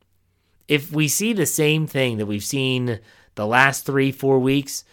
If 0.68 0.92
we 0.92 1.08
see 1.08 1.34
the 1.34 1.48
same 1.48 1.88
thing 1.88 2.18
that 2.18 2.28
we've 2.28 2.44
seen 2.44 3.00
the 3.34 3.48
last 3.48 3.86
three, 3.86 4.12
four 4.12 4.38
weeks, 4.38 4.84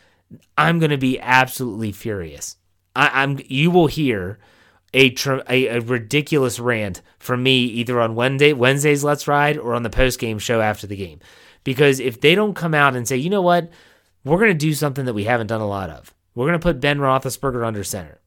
I'm 0.57 0.79
going 0.79 0.93
to 0.93 0.97
be 0.97 1.21
absolutely 1.21 1.93
furious. 1.93 2.57
I, 2.95 3.25
am 3.25 3.39
you 3.47 3.71
will 3.71 3.89
hear 3.89 4.39
a, 4.95 5.15
a, 5.51 5.67
a 5.67 5.81
ridiculous 5.81 6.59
rant 6.59 7.03
from 7.19 7.43
me 7.43 7.65
either 7.65 8.01
on 8.01 8.15
Wednesday 8.15 8.55
Wednesday's 8.55 9.05
Let's 9.05 9.29
Ride 9.29 9.59
or 9.59 9.75
on 9.75 9.83
the 9.83 9.91
post 9.91 10.19
game 10.19 10.39
show 10.39 10.63
after 10.63 10.87
the 10.87 10.97
game, 10.97 11.19
because 11.65 12.01
if 12.01 12.21
they 12.21 12.35
don't 12.35 12.55
come 12.55 12.73
out 12.73 12.97
and 12.97 13.07
say, 13.07 13.17
you 13.17 13.29
know 13.29 13.43
what, 13.43 13.69
we're 14.25 14.39
going 14.39 14.53
to 14.53 14.55
do 14.55 14.73
something 14.73 15.05
that 15.05 15.15
we 15.15 15.25
haven't 15.25 15.49
done 15.49 15.61
a 15.61 15.69
lot 15.69 15.91
of. 15.91 16.15
We're 16.35 16.47
going 16.47 16.59
to 16.59 16.63
put 16.63 16.81
Ben 16.81 16.99
Roethlisberger 16.99 17.67
under 17.67 17.85
center. 17.85 18.21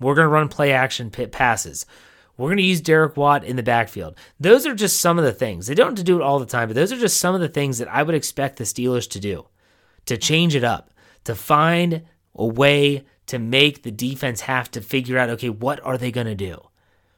We're 0.00 0.14
going 0.14 0.26
to 0.26 0.30
run 0.30 0.48
play 0.48 0.72
action 0.72 1.10
pit 1.10 1.32
passes. 1.32 1.84
We're 2.38 2.48
going 2.48 2.58
to 2.58 2.62
use 2.62 2.80
Derek 2.80 3.16
Watt 3.16 3.44
in 3.44 3.56
the 3.56 3.64
backfield. 3.64 4.16
Those 4.38 4.64
are 4.64 4.74
just 4.74 5.00
some 5.00 5.18
of 5.18 5.24
the 5.24 5.32
things. 5.32 5.66
They 5.66 5.74
don't 5.74 6.02
do 6.04 6.16
it 6.16 6.22
all 6.22 6.38
the 6.38 6.46
time, 6.46 6.68
but 6.68 6.76
those 6.76 6.92
are 6.92 6.98
just 6.98 7.18
some 7.18 7.34
of 7.34 7.40
the 7.40 7.48
things 7.48 7.78
that 7.78 7.92
I 7.92 8.04
would 8.04 8.14
expect 8.14 8.56
the 8.56 8.64
Steelers 8.64 9.10
to 9.10 9.20
do 9.20 9.46
to 10.06 10.16
change 10.16 10.54
it 10.54 10.64
up, 10.64 10.90
to 11.24 11.34
find 11.34 12.02
a 12.34 12.46
way 12.46 13.04
to 13.26 13.38
make 13.38 13.82
the 13.82 13.90
defense 13.90 14.42
have 14.42 14.70
to 14.70 14.80
figure 14.80 15.18
out 15.18 15.28
okay, 15.30 15.50
what 15.50 15.84
are 15.84 15.98
they 15.98 16.12
going 16.12 16.28
to 16.28 16.34
do? 16.34 16.62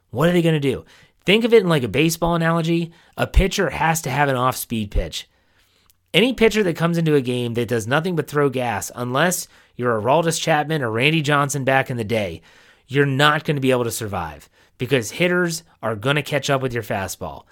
What 0.09 0.27
are 0.27 0.33
they 0.33 0.41
going 0.41 0.55
to 0.55 0.59
do? 0.59 0.83
Think 1.23 1.45
of 1.45 1.53
it 1.53 1.61
in 1.61 1.69
like 1.69 1.83
a 1.83 1.87
baseball 1.87 2.33
analogy. 2.33 2.91
A 3.15 3.27
pitcher 3.27 3.69
has 3.69 4.01
to 4.01 4.09
have 4.09 4.27
an 4.27 4.35
off 4.35 4.57
speed 4.57 4.89
pitch. 4.89 5.29
Any 6.13 6.33
pitcher 6.33 6.63
that 6.63 6.75
comes 6.75 6.97
into 6.97 7.15
a 7.15 7.21
game 7.21 7.53
that 7.53 7.69
does 7.69 7.87
nothing 7.87 8.15
but 8.15 8.27
throw 8.27 8.49
gas, 8.49 8.91
unless 8.95 9.47
you're 9.75 9.97
a 9.97 10.01
Aroldis 10.01 10.41
Chapman 10.41 10.81
or 10.81 10.91
Randy 10.91 11.21
Johnson 11.21 11.63
back 11.63 11.89
in 11.89 11.95
the 11.95 12.03
day, 12.03 12.41
you're 12.87 13.05
not 13.05 13.45
going 13.45 13.55
to 13.55 13.61
be 13.61 13.71
able 13.71 13.85
to 13.85 13.91
survive 13.91 14.49
because 14.81 15.11
hitters 15.11 15.61
are 15.83 15.95
going 15.95 16.15
to 16.15 16.23
catch 16.23 16.49
up 16.49 16.59
with 16.59 16.73
your 16.73 16.81
fastball. 16.81 17.43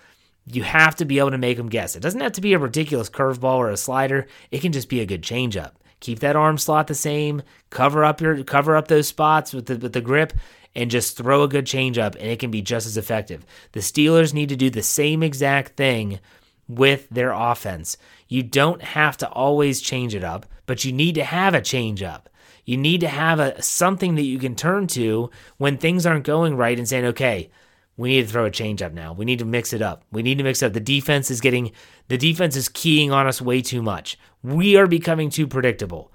You 0.48 0.64
have 0.64 0.96
to 0.96 1.06
be 1.06 1.20
able 1.20 1.30
to 1.30 1.38
make 1.38 1.58
them 1.58 1.70
guess. 1.70 1.96
It 1.96 2.00
doesn't 2.00 2.22
have 2.22 2.32
to 2.32 2.42
be 2.42 2.54
a 2.54 2.58
ridiculous 2.58 3.08
curveball 3.08 3.58
or 3.58 3.70
a 3.70 3.78
slider. 3.78 4.26
It 4.50 4.64
can 4.64 4.72
just 4.72 4.90
be 4.90 5.02
a 5.02 5.06
good 5.06 5.22
changeup. 5.22 5.74
Keep 6.00 6.22
that 6.22 6.36
arm 6.36 6.58
slot 6.58 6.88
the 6.88 6.96
same. 6.96 7.44
Cover 7.70 8.04
up 8.04 8.20
your 8.20 8.44
cover 8.44 8.76
up 8.76 8.88
those 8.88 9.08
spots 9.08 9.54
with 9.54 9.68
the 9.68 9.78
with 9.78 9.94
the 9.94 10.02
grip 10.02 10.34
and 10.74 10.90
just 10.90 11.18
throw 11.18 11.44
a 11.44 11.48
good 11.48 11.66
changeup 11.66 12.16
and 12.16 12.26
it 12.32 12.40
can 12.40 12.50
be 12.50 12.64
just 12.64 12.88
as 12.88 12.98
effective. 12.98 13.46
The 13.74 13.82
Steelers 13.82 14.34
need 14.34 14.50
to 14.50 14.56
do 14.56 14.72
the 14.72 14.82
same 14.82 15.22
exact 15.22 15.78
thing 15.78 16.20
with 16.68 17.08
their 17.12 17.32
offense. 17.32 17.96
You 18.28 18.42
don't 18.42 18.82
have 18.82 19.18
to 19.18 19.30
always 19.30 19.82
change 19.82 20.16
it 20.16 20.24
up, 20.24 20.48
but 20.66 20.84
you 20.84 20.92
need 20.92 21.14
to 21.14 21.24
have 21.24 21.54
a 21.54 21.62
change 21.62 22.02
up. 22.02 22.28
You 22.70 22.78
need 22.78 23.02
to 23.02 23.08
have 23.08 23.40
a 23.40 23.60
something 23.64 24.14
that 24.14 24.26
you 24.26 24.38
can 24.38 24.56
turn 24.56 24.86
to 24.90 25.32
when 25.58 25.80
things 25.80 26.06
aren't 26.06 26.24
going 26.24 26.56
right 26.56 26.78
and 26.78 26.88
saying, 26.88 27.06
okay, 27.06 27.50
we 27.98 28.10
need 28.10 28.28
to 28.28 28.32
throw 28.32 28.46
a 28.46 28.52
change 28.52 28.84
up 28.84 28.94
now. 28.94 29.12
We 29.12 29.26
need 29.26 29.40
to 29.40 29.46
mix 29.46 29.74
it 29.74 29.82
up. 29.82 30.04
We 30.12 30.22
need 30.22 30.38
to 30.38 30.44
mix 30.44 30.62
up. 30.62 30.74
The 30.74 30.80
defense 30.80 31.32
is 31.32 31.42
getting 31.42 31.72
the 32.10 32.18
defense 32.20 32.56
is 32.56 32.70
keying 32.70 33.12
on 33.12 33.26
us 33.26 33.42
way 33.42 33.64
too 33.64 33.82
much. 33.82 34.20
We 34.44 34.76
are 34.76 34.86
becoming 34.86 35.32
too 35.32 35.48
predictable. 35.48 36.12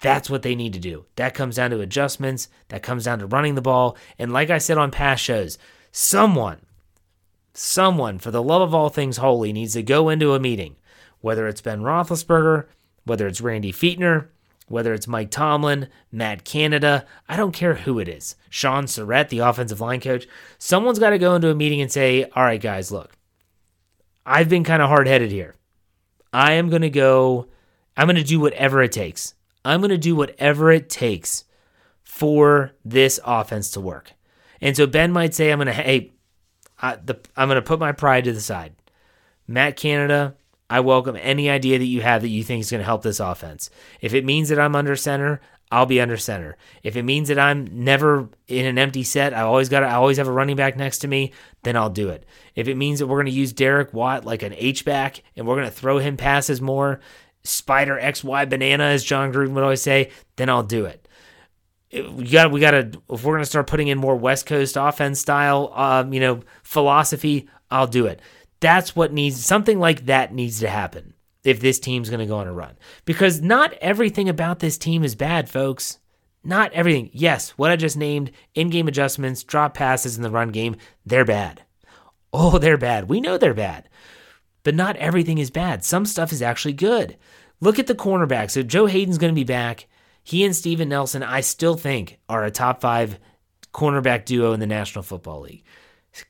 That's 0.00 0.28
what 0.28 0.42
they 0.42 0.56
need 0.56 0.72
to 0.72 0.80
do. 0.80 1.04
That 1.14 1.34
comes 1.34 1.54
down 1.54 1.70
to 1.70 1.78
adjustments. 1.78 2.48
That 2.66 2.82
comes 2.82 3.04
down 3.04 3.20
to 3.20 3.26
running 3.26 3.54
the 3.54 3.62
ball. 3.62 3.96
And 4.18 4.32
like 4.32 4.50
I 4.50 4.58
said 4.58 4.78
on 4.78 4.90
past 4.90 5.22
shows, 5.22 5.56
someone, 5.92 6.62
someone, 7.54 8.18
for 8.18 8.32
the 8.32 8.42
love 8.42 8.62
of 8.62 8.74
all 8.74 8.88
things 8.88 9.18
holy, 9.18 9.52
needs 9.52 9.74
to 9.74 9.84
go 9.84 10.08
into 10.08 10.34
a 10.34 10.40
meeting, 10.40 10.74
whether 11.20 11.46
it's 11.46 11.60
Ben 11.60 11.82
Roethlisberger, 11.82 12.66
whether 13.04 13.28
it's 13.28 13.40
Randy 13.40 13.72
Fichtner, 13.72 14.26
whether 14.72 14.94
it's 14.94 15.06
Mike 15.06 15.30
Tomlin, 15.30 15.86
Matt 16.10 16.44
Canada, 16.44 17.04
I 17.28 17.36
don't 17.36 17.52
care 17.52 17.74
who 17.74 17.98
it 17.98 18.08
is, 18.08 18.36
Shaun 18.48 18.86
Sarrett, 18.86 19.28
the 19.28 19.40
offensive 19.40 19.82
line 19.82 20.00
coach, 20.00 20.26
someone's 20.56 20.98
got 20.98 21.10
to 21.10 21.18
go 21.18 21.34
into 21.34 21.50
a 21.50 21.54
meeting 21.54 21.82
and 21.82 21.92
say, 21.92 22.24
all 22.34 22.42
right, 22.42 22.60
guys, 22.60 22.90
look, 22.90 23.12
I've 24.24 24.48
been 24.48 24.64
kind 24.64 24.80
of 24.80 24.88
hard 24.88 25.06
headed 25.06 25.30
here. 25.30 25.56
I 26.32 26.52
am 26.52 26.70
going 26.70 26.80
to 26.80 26.88
go, 26.88 27.48
I'm 27.98 28.06
going 28.06 28.16
to 28.16 28.24
do 28.24 28.40
whatever 28.40 28.82
it 28.82 28.92
takes. 28.92 29.34
I'm 29.62 29.80
going 29.80 29.90
to 29.90 29.98
do 29.98 30.16
whatever 30.16 30.72
it 30.72 30.88
takes 30.88 31.44
for 32.02 32.72
this 32.82 33.20
offense 33.26 33.70
to 33.72 33.80
work. 33.80 34.12
And 34.62 34.74
so 34.74 34.86
Ben 34.86 35.12
might 35.12 35.34
say, 35.34 35.52
I'm 35.52 35.58
going 35.58 35.66
to, 35.66 35.74
hey, 35.74 36.12
I, 36.80 36.96
I'm 37.36 37.48
going 37.48 37.56
to 37.56 37.62
put 37.62 37.78
my 37.78 37.92
pride 37.92 38.24
to 38.24 38.32
the 38.32 38.40
side. 38.40 38.74
Matt 39.46 39.76
Canada, 39.76 40.34
I 40.72 40.80
welcome 40.80 41.18
any 41.20 41.50
idea 41.50 41.78
that 41.78 41.84
you 41.84 42.00
have 42.00 42.22
that 42.22 42.30
you 42.30 42.42
think 42.42 42.62
is 42.62 42.70
going 42.70 42.78
to 42.80 42.86
help 42.86 43.02
this 43.02 43.20
offense. 43.20 43.68
If 44.00 44.14
it 44.14 44.24
means 44.24 44.48
that 44.48 44.58
I'm 44.58 44.74
under 44.74 44.96
center, 44.96 45.42
I'll 45.70 45.84
be 45.84 46.00
under 46.00 46.16
center. 46.16 46.56
If 46.82 46.96
it 46.96 47.02
means 47.02 47.28
that 47.28 47.38
I'm 47.38 47.68
never 47.84 48.30
in 48.48 48.64
an 48.64 48.78
empty 48.78 49.02
set, 49.02 49.34
I 49.34 49.42
always 49.42 49.68
got 49.68 49.82
I 49.82 49.92
always 49.92 50.16
have 50.16 50.28
a 50.28 50.32
running 50.32 50.56
back 50.56 50.78
next 50.78 51.00
to 51.00 51.08
me, 51.08 51.32
then 51.62 51.76
I'll 51.76 51.90
do 51.90 52.08
it. 52.08 52.24
If 52.54 52.68
it 52.68 52.78
means 52.78 53.00
that 53.00 53.06
we're 53.06 53.18
going 53.18 53.26
to 53.26 53.32
use 53.32 53.52
Derek 53.52 53.92
Watt 53.92 54.24
like 54.24 54.42
an 54.42 54.54
H 54.56 54.86
back 54.86 55.22
and 55.36 55.46
we're 55.46 55.56
going 55.56 55.66
to 55.66 55.70
throw 55.70 55.98
him 55.98 56.16
passes 56.16 56.62
more, 56.62 57.00
spider 57.44 57.98
XY 58.00 58.48
banana 58.48 58.84
as 58.84 59.04
Jon 59.04 59.30
Gruden 59.30 59.52
would 59.52 59.64
always 59.64 59.82
say, 59.82 60.10
then 60.36 60.48
I'll 60.48 60.62
do 60.62 60.86
it. 60.86 61.06
We 61.92 62.30
got 62.30 62.50
we 62.50 62.60
got 62.60 62.70
to 62.70 63.02
if 63.10 63.24
we're 63.24 63.34
going 63.34 63.42
to 63.42 63.46
start 63.46 63.66
putting 63.66 63.88
in 63.88 63.98
more 63.98 64.16
West 64.16 64.46
Coast 64.46 64.78
offense 64.80 65.20
style 65.20 65.70
um, 65.74 66.14
you 66.14 66.20
know, 66.20 66.40
philosophy, 66.62 67.46
I'll 67.70 67.86
do 67.86 68.06
it. 68.06 68.20
That's 68.62 68.94
what 68.94 69.12
needs 69.12 69.44
something 69.44 69.80
like 69.80 70.06
that 70.06 70.32
needs 70.32 70.60
to 70.60 70.68
happen 70.68 71.14
if 71.42 71.60
this 71.60 71.80
team's 71.80 72.08
going 72.08 72.20
to 72.20 72.26
go 72.26 72.38
on 72.38 72.46
a 72.46 72.52
run. 72.52 72.78
Because 73.04 73.42
not 73.42 73.72
everything 73.74 74.28
about 74.28 74.60
this 74.60 74.78
team 74.78 75.02
is 75.02 75.16
bad, 75.16 75.50
folks. 75.50 75.98
Not 76.44 76.72
everything. 76.72 77.10
Yes, 77.12 77.50
what 77.50 77.72
I 77.72 77.76
just 77.76 77.96
named, 77.96 78.30
in 78.54 78.70
game 78.70 78.86
adjustments, 78.86 79.42
drop 79.42 79.74
passes 79.74 80.16
in 80.16 80.22
the 80.22 80.30
run 80.30 80.50
game, 80.50 80.76
they're 81.04 81.24
bad. 81.24 81.62
Oh, 82.32 82.58
they're 82.58 82.78
bad. 82.78 83.08
We 83.08 83.20
know 83.20 83.36
they're 83.36 83.52
bad. 83.52 83.88
But 84.62 84.76
not 84.76 84.96
everything 84.96 85.38
is 85.38 85.50
bad. 85.50 85.84
Some 85.84 86.06
stuff 86.06 86.30
is 86.30 86.40
actually 86.40 86.74
good. 86.74 87.16
Look 87.60 87.80
at 87.80 87.88
the 87.88 87.96
cornerback. 87.96 88.52
So 88.52 88.62
Joe 88.62 88.86
Haden's 88.86 89.18
going 89.18 89.34
to 89.34 89.40
be 89.40 89.42
back. 89.42 89.88
He 90.22 90.44
and 90.44 90.54
Steven 90.54 90.88
Nelson, 90.88 91.24
I 91.24 91.40
still 91.40 91.74
think, 91.74 92.20
are 92.28 92.44
a 92.44 92.50
top 92.52 92.80
five 92.80 93.18
cornerback 93.74 94.24
duo 94.24 94.52
in 94.52 94.60
the 94.60 94.68
National 94.68 95.02
Football 95.02 95.40
League. 95.40 95.64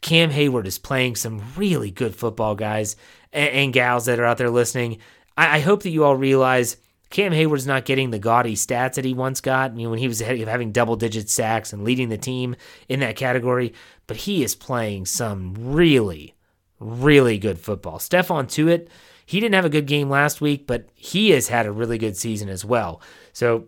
Cam 0.01 0.31
Heyward 0.31 0.67
is 0.67 0.79
playing 0.79 1.17
some 1.17 1.43
really 1.57 1.91
good 1.91 2.15
football, 2.15 2.55
guys 2.55 2.97
and, 3.33 3.51
and 3.51 3.73
gals 3.73 4.07
that 4.07 4.21
are 4.21 4.25
out 4.25 4.39
there 4.39 4.51
listening. 4.51 4.99
I, 5.37 5.57
I, 5.57 5.61
hope 5.61 5.83
that 5.83 5.91
you 5.91 6.05
all 6.05 6.17
realize 6.17 6.77
Cam 7.11 7.33
Heyward's 7.33 7.67
not 7.67 7.85
getting 7.85 8.11
the 8.11 8.19
gaudy 8.19 8.55
stats 8.55 8.95
that 8.95 9.05
he 9.05 9.15
once 9.15 9.41
got. 9.41 9.73
I 9.73 9.75
mean, 9.75 9.91
when 9.91 9.99
he 9.99 10.09
was 10.09 10.21
having 10.21 10.73
double 10.73 10.97
digit 10.97 11.29
sacks 11.29 11.73
and 11.73 11.85
leading 11.85 12.09
the 12.09 12.19
team 12.19 12.57
in 12.89 13.01
that 13.01 13.17
category, 13.17 13.75
but 14.07 14.19
he 14.19 14.43
is 14.43 14.55
playing 14.55 15.07
some 15.07 15.55
really, 15.59 16.35
really 16.79 17.39
good 17.39 17.59
football. 17.59 17.99
Stephon 17.99 18.47
Tuitt, 18.47 18.89
he 19.27 19.41
didn't 19.41 19.55
have 19.55 19.65
a 19.65 19.71
good 19.71 19.87
game 19.87 20.09
last 20.09 20.41
week, 20.41 20.67
but 20.67 20.89
he 20.95 21.31
has 21.31 21.49
had 21.49 21.67
a 21.67 21.73
really 21.73 21.99
good 21.99 22.17
season 22.17 22.49
as 22.49 22.65
well. 22.65 23.01
So 23.33 23.67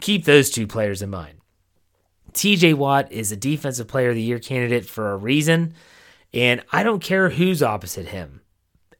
keep 0.00 0.24
those 0.24 0.50
two 0.50 0.66
players 0.66 1.02
in 1.02 1.10
mind. 1.10 1.38
TJ 2.36 2.74
Watt 2.74 3.10
is 3.10 3.32
a 3.32 3.36
defensive 3.36 3.88
player 3.88 4.10
of 4.10 4.14
the 4.14 4.22
year 4.22 4.38
candidate 4.38 4.84
for 4.84 5.10
a 5.10 5.16
reason, 5.16 5.72
and 6.34 6.62
I 6.70 6.82
don't 6.82 7.02
care 7.02 7.30
who's 7.30 7.62
opposite 7.62 8.08
him. 8.08 8.42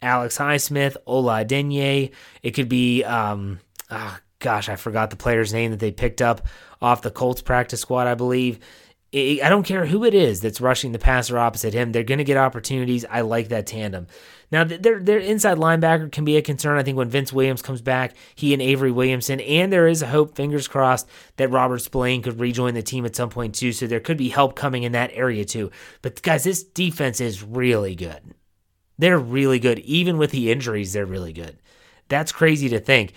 Alex 0.01 0.39
Highsmith, 0.39 0.97
Ola 1.07 1.45
Adeniyi. 1.45 2.13
It 2.43 2.53
could 2.53 2.71
be, 2.71 3.05
um, 3.05 3.61
oh, 3.91 4.19
gosh, 4.39 4.71
I 4.71 4.77
forgot 4.77 5.11
the 5.11 5.17
player's 5.17 5.53
name 5.53 5.71
that 5.71 5.81
they 5.81 5.91
picked 5.91 6.23
up 6.23 6.47
off 6.81 7.03
the 7.03 7.11
Colts 7.11 7.43
practice 7.43 7.81
squad, 7.81 8.07
I 8.07 8.15
believe. 8.15 8.59
I 9.15 9.49
don't 9.49 9.63
care 9.65 9.87
who 9.87 10.05
it 10.05 10.15
is 10.15 10.41
that's 10.41 10.61
rushing 10.61 10.93
the 10.93 10.99
passer 10.99 11.39
opposite 11.39 11.73
him. 11.73 11.93
They're 11.93 12.03
going 12.03 12.19
to 12.19 12.25
get 12.25 12.37
opportunities. 12.37 13.05
I 13.09 13.21
like 13.23 13.49
that 13.49 13.67
tandem. 13.67 14.09
Now, 14.51 14.65
their 14.65 15.01
their 15.01 15.19
inside 15.19 15.59
linebacker 15.59 16.11
can 16.11 16.25
be 16.25 16.37
a 16.37 16.43
concern. 16.43 16.77
I 16.77 16.83
think 16.83 16.97
when 16.97 17.09
Vince 17.09 17.33
Williams 17.33 17.63
comes 17.63 17.81
back, 17.81 18.15
he 18.35 18.53
and 18.53 18.61
Avery 18.61 18.91
Williamson, 18.91 19.41
and 19.41 19.73
there 19.73 19.89
is 19.89 20.03
a 20.03 20.09
hope, 20.09 20.37
fingers 20.37 20.69
crossed, 20.69 21.09
that 21.37 21.51
Robert 21.51 21.79
Spillane 21.79 22.23
could 22.23 22.41
rejoin 22.41 22.75
the 22.75 22.83
team 22.83 23.07
at 23.07 23.17
some 23.17 23.31
point 23.31 23.55
too. 23.55 23.73
So 23.73 23.87
there 23.87 24.01
could 24.01 24.19
be 24.19 24.29
help 24.29 24.55
coming 24.55 24.83
in 24.83 24.93
that 24.93 25.13
area 25.15 25.45
too. 25.45 25.71
But 26.03 26.21
guys, 26.23 26.45
this 26.45 26.63
defense 26.63 27.21
is 27.21 27.43
really 27.43 27.95
good. 27.95 28.35
They're 28.99 29.19
really 29.19 29.59
good. 29.59 29.79
Even 29.81 30.19
with 30.19 30.31
the 30.31 30.51
injuries, 30.51 30.93
they're 30.93 31.07
really 31.07 31.33
good. 31.33 31.59
That's 32.09 32.33
crazy 32.33 32.69
to 32.71 32.81
think. 32.81 33.13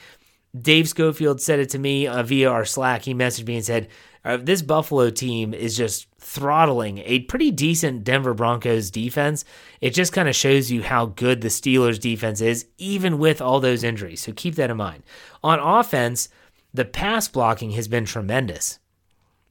Dave 0.60 0.90
Schofield 0.90 1.42
said 1.42 1.60
it 1.60 1.70
to 1.70 1.80
me 1.80 2.08
uh, 2.08 2.24
via 2.24 2.50
our 2.50 2.66
Slack. 2.66 3.04
He 3.04 3.14
messaged 3.14 3.48
me 3.48 3.56
and 3.56 3.66
said, 3.66 3.88
uh, 4.24 4.38
This 4.38 4.62
Buffalo 4.62 5.10
team 5.10 5.54
is 5.54 5.78
just 5.78 6.08
throttling 6.20 7.00
a 7.00 7.20
pretty 7.22 7.52
decent 7.52 8.04
Denver 8.04 8.34
Broncos 8.34 8.92
defense. 8.92 9.46
It 9.82 9.92
just 9.92 10.14
kind 10.14 10.28
of 10.28 10.36
shows 10.36 10.70
you 10.70 10.84
how 10.84 11.08
good 11.08 11.42
the 11.42 11.48
Steelers 11.48 12.00
defense 12.00 12.42
is, 12.42 12.68
even 12.78 13.18
with 13.18 13.42
all 13.42 13.60
those 13.60 13.84
injuries. 13.84 14.22
So 14.22 14.34
keep 14.34 14.56
that 14.56 14.70
in 14.70 14.78
mind. 14.78 15.04
On 15.44 15.60
offense, 15.60 16.30
the 16.74 16.86
pass 16.86 17.28
blocking 17.28 17.72
has 17.72 17.88
been 17.88 18.06
tremendous. 18.06 18.80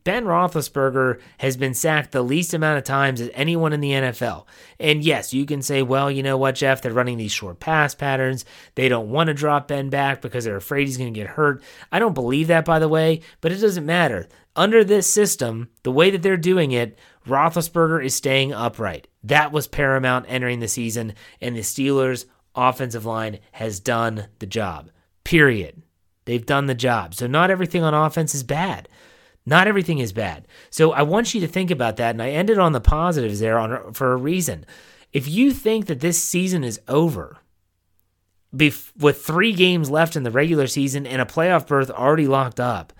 Ben 0.08 0.24
Roethlisberger 0.24 1.20
has 1.36 1.58
been 1.58 1.74
sacked 1.74 2.12
the 2.12 2.22
least 2.22 2.54
amount 2.54 2.78
of 2.78 2.84
times 2.84 3.20
as 3.20 3.28
anyone 3.34 3.74
in 3.74 3.80
the 3.80 3.90
NFL. 3.90 4.46
And 4.80 5.04
yes, 5.04 5.34
you 5.34 5.44
can 5.44 5.60
say, 5.60 5.82
well, 5.82 6.10
you 6.10 6.22
know 6.22 6.38
what, 6.38 6.54
Jeff? 6.54 6.80
They're 6.80 6.94
running 6.94 7.18
these 7.18 7.30
short 7.30 7.60
pass 7.60 7.94
patterns. 7.94 8.46
They 8.74 8.88
don't 8.88 9.10
want 9.10 9.26
to 9.26 9.34
drop 9.34 9.68
Ben 9.68 9.90
back 9.90 10.22
because 10.22 10.44
they're 10.44 10.56
afraid 10.56 10.86
he's 10.86 10.96
going 10.96 11.12
to 11.12 11.20
get 11.20 11.30
hurt. 11.30 11.62
I 11.92 11.98
don't 11.98 12.14
believe 12.14 12.46
that, 12.46 12.64
by 12.64 12.78
the 12.78 12.88
way, 12.88 13.20
but 13.42 13.52
it 13.52 13.58
doesn't 13.58 13.84
matter. 13.84 14.28
Under 14.58 14.82
this 14.82 15.06
system, 15.06 15.68
the 15.84 15.92
way 15.92 16.10
that 16.10 16.20
they're 16.20 16.36
doing 16.36 16.72
it, 16.72 16.98
Roethlisberger 17.24 18.04
is 18.04 18.16
staying 18.16 18.52
upright. 18.52 19.06
That 19.22 19.52
was 19.52 19.68
paramount 19.68 20.26
entering 20.28 20.58
the 20.58 20.66
season, 20.66 21.14
and 21.40 21.54
the 21.54 21.60
Steelers' 21.60 22.24
offensive 22.56 23.06
line 23.06 23.38
has 23.52 23.78
done 23.78 24.26
the 24.40 24.46
job. 24.46 24.90
Period. 25.22 25.84
They've 26.24 26.44
done 26.44 26.66
the 26.66 26.74
job. 26.74 27.14
So 27.14 27.28
not 27.28 27.52
everything 27.52 27.84
on 27.84 27.94
offense 27.94 28.34
is 28.34 28.42
bad. 28.42 28.88
Not 29.46 29.68
everything 29.68 29.98
is 29.98 30.12
bad. 30.12 30.48
So 30.70 30.90
I 30.90 31.02
want 31.02 31.34
you 31.34 31.40
to 31.42 31.46
think 31.46 31.70
about 31.70 31.96
that. 31.98 32.16
And 32.16 32.20
I 32.20 32.30
ended 32.30 32.58
on 32.58 32.72
the 32.72 32.80
positives 32.80 33.38
there 33.38 33.60
on, 33.60 33.92
for 33.92 34.12
a 34.12 34.16
reason. 34.16 34.66
If 35.12 35.28
you 35.28 35.52
think 35.52 35.86
that 35.86 36.00
this 36.00 36.20
season 36.20 36.64
is 36.64 36.80
over, 36.88 37.38
with 38.50 39.22
three 39.24 39.52
games 39.52 39.88
left 39.88 40.16
in 40.16 40.24
the 40.24 40.32
regular 40.32 40.66
season 40.66 41.06
and 41.06 41.22
a 41.22 41.26
playoff 41.26 41.68
berth 41.68 41.90
already 41.90 42.26
locked 42.26 42.58
up, 42.58 42.92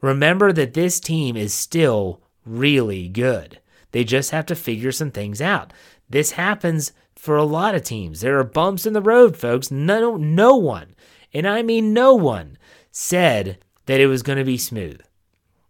remember 0.00 0.52
that 0.52 0.74
this 0.74 1.00
team 1.00 1.36
is 1.36 1.52
still 1.54 2.22
really 2.44 3.08
good. 3.08 3.60
They 3.92 4.04
just 4.04 4.30
have 4.30 4.46
to 4.46 4.54
figure 4.54 4.92
some 4.92 5.10
things 5.10 5.40
out. 5.40 5.72
This 6.08 6.32
happens 6.32 6.92
for 7.16 7.36
a 7.36 7.44
lot 7.44 7.74
of 7.74 7.82
teams. 7.82 8.20
There 8.20 8.38
are 8.38 8.44
bumps 8.44 8.86
in 8.86 8.92
the 8.92 9.02
road, 9.02 9.36
folks. 9.36 9.70
No, 9.70 10.16
no 10.16 10.56
one, 10.56 10.94
and 11.32 11.46
I 11.46 11.62
mean 11.62 11.92
no 11.92 12.14
one, 12.14 12.56
said 12.90 13.58
that 13.86 14.00
it 14.00 14.06
was 14.06 14.22
going 14.22 14.38
to 14.38 14.44
be 14.44 14.58
smooth. 14.58 15.00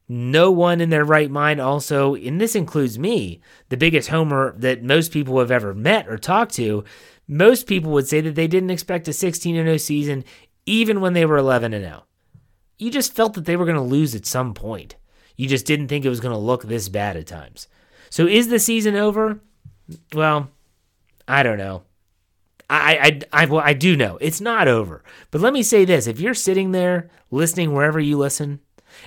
No 0.09 0.51
one 0.51 0.81
in 0.81 0.91
their 0.91 1.05
right 1.05 1.31
mind, 1.31 1.61
also, 1.61 2.17
and 2.17 2.41
this 2.41 2.57
includes 2.57 2.99
me, 2.99 3.41
the 3.69 3.77
biggest 3.77 4.09
homer 4.09 4.55
that 4.59 4.83
most 4.83 5.13
people 5.13 5.39
have 5.39 5.53
ever 5.53 5.73
met 5.73 6.09
or 6.09 6.19
talked 6.19 6.55
to, 6.55 6.85
most 7.29 7.69
people 7.69 7.93
would 7.93 8.09
say 8.09 8.21
that 8.21 8.35
they 8.35 8.49
didn't 8.49 8.71
expect 8.71 9.07
a 9.07 9.13
16 9.13 9.55
0 9.55 9.77
season 9.77 10.25
even 10.67 11.01
when 11.01 11.13
they 11.13 11.25
were 11.25 11.37
11 11.37 11.73
0. 11.73 12.03
You 12.81 12.91
just 12.91 13.15
felt 13.15 13.35
that 13.35 13.45
they 13.45 13.57
were 13.57 13.67
going 13.67 13.77
to 13.77 13.83
lose 13.83 14.15
at 14.15 14.27
some 14.27 14.55
point. 14.55 14.97
You 15.37 15.49
just 15.49 15.67
didn't 15.67 15.89
think 15.89 16.05
it 16.05 16.11
was 16.11 16.21
going 16.21 16.35
to 16.35 16.39
look 16.39 16.65
this 16.65 16.89
bad 16.89 17.17
at 17.17 17.27
times. 17.27 17.69
So 18.09 18.27
is 18.27 18.49
the 18.49 18.59
season 18.59 18.97
over? 18.97 19.41
Well, 20.15 20.51
I 21.29 21.43
don't 21.43 21.59
know. 21.59 21.83
I, 22.69 23.21
I, 23.33 23.43
I, 23.43 23.47
well, 23.47 23.63
I 23.65 23.75
do 23.75 23.97
know 23.97 24.17
it's 24.21 24.41
not 24.41 24.69
over. 24.69 25.03
But 25.31 25.41
let 25.41 25.53
me 25.53 25.63
say 25.63 25.85
this 25.85 26.07
if 26.07 26.21
you're 26.21 26.35
sitting 26.35 26.73
there 26.73 27.11
listening 27.31 27.73
wherever 27.73 28.01
you 28.01 28.17
listen, 28.17 28.61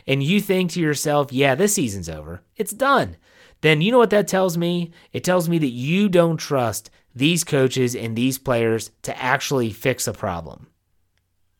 and 0.07 0.21
you 0.21 0.39
think 0.39 0.71
to 0.71 0.79
yourself, 0.79 1.31
yeah, 1.31 1.55
this 1.55 1.73
season's 1.73 2.09
over, 2.09 2.41
it's 2.55 2.73
done, 2.73 3.17
then 3.61 3.81
you 3.81 3.91
know 3.91 3.97
what 3.97 4.09
that 4.11 4.27
tells 4.27 4.57
me? 4.57 4.91
It 5.13 5.23
tells 5.23 5.49
me 5.49 5.57
that 5.57 5.67
you 5.67 6.09
don't 6.09 6.37
trust 6.37 6.89
these 7.15 7.43
coaches 7.43 7.95
and 7.95 8.15
these 8.15 8.37
players 8.37 8.91
to 9.03 9.19
actually 9.21 9.71
fix 9.71 10.07
a 10.07 10.13
problem. 10.13 10.67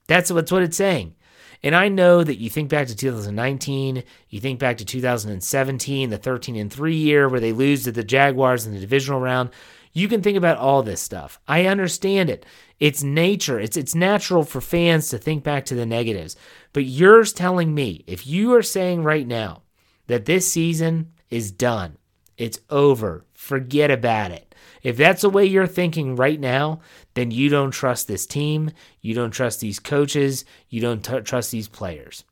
That's, 0.08 0.30
that's 0.30 0.52
what 0.52 0.64
it's 0.64 0.78
saying. 0.78 1.16
And 1.64 1.76
I 1.76 1.88
know 1.88 2.24
that 2.24 2.40
you 2.40 2.50
think 2.50 2.70
back 2.70 2.88
to 2.88 2.96
2019, 2.96 4.04
you 4.30 4.40
think 4.40 4.60
back 4.60 4.78
to 4.78 4.86
2017, 4.86 6.10
the 6.10 6.18
13 6.18 6.56
and 6.58 6.72
3 6.72 6.96
year 6.96 7.30
where 7.30 7.40
they 7.40 7.54
lose 7.54 7.86
to 7.86 7.92
the 7.92 8.04
Jaguars 8.04 8.66
in 8.66 8.74
the 8.74 8.80
divisional 8.80 9.22
round. 9.22 9.50
You 9.94 10.08
can 10.08 10.22
think 10.22 10.38
about 10.38 10.58
all 10.58 10.84
this 10.84 11.02
stuff. 11.02 11.40
I 11.48 11.68
understand 11.68 12.30
it. 12.30 12.46
It's 12.80 13.04
nature. 13.04 13.60
It's 13.60 13.78
it's 13.78 13.96
natural 13.96 14.44
for 14.44 14.60
fans 14.60 15.08
to 15.10 15.18
think 15.18 15.44
back 15.44 15.66
to 15.66 15.76
the 15.76 15.86
negatives. 15.86 16.36
But 16.74 16.86
you're 16.86 17.24
telling 17.24 17.74
me 17.74 18.04
if 18.08 18.28
you 18.28 18.54
are 18.56 18.64
saying 18.64 19.04
right 19.04 19.28
now 19.28 19.62
that 20.08 20.26
this 20.26 20.52
season 20.52 21.14
is 21.30 21.52
done, 21.52 21.98
it's 22.38 22.60
over, 22.70 23.26
forget 23.34 23.92
about 23.92 24.32
it. 24.32 24.53
If 24.84 24.98
that's 24.98 25.22
the 25.22 25.30
way 25.30 25.46
you're 25.46 25.66
thinking 25.66 26.16
right 26.18 26.40
now, 26.40 26.82
then 27.14 27.32
you 27.32 27.50
don't 27.50 27.72
trust 27.72 28.08
this 28.08 28.26
team, 28.26 28.72
you 29.02 29.14
don't 29.16 29.32
trust 29.32 29.62
these 29.62 29.80
coaches, 29.80 30.44
you 30.70 30.82
don't 30.82 31.04
t- 31.04 31.22
trust 31.22 31.52
these 31.52 31.70
players. 31.70 32.26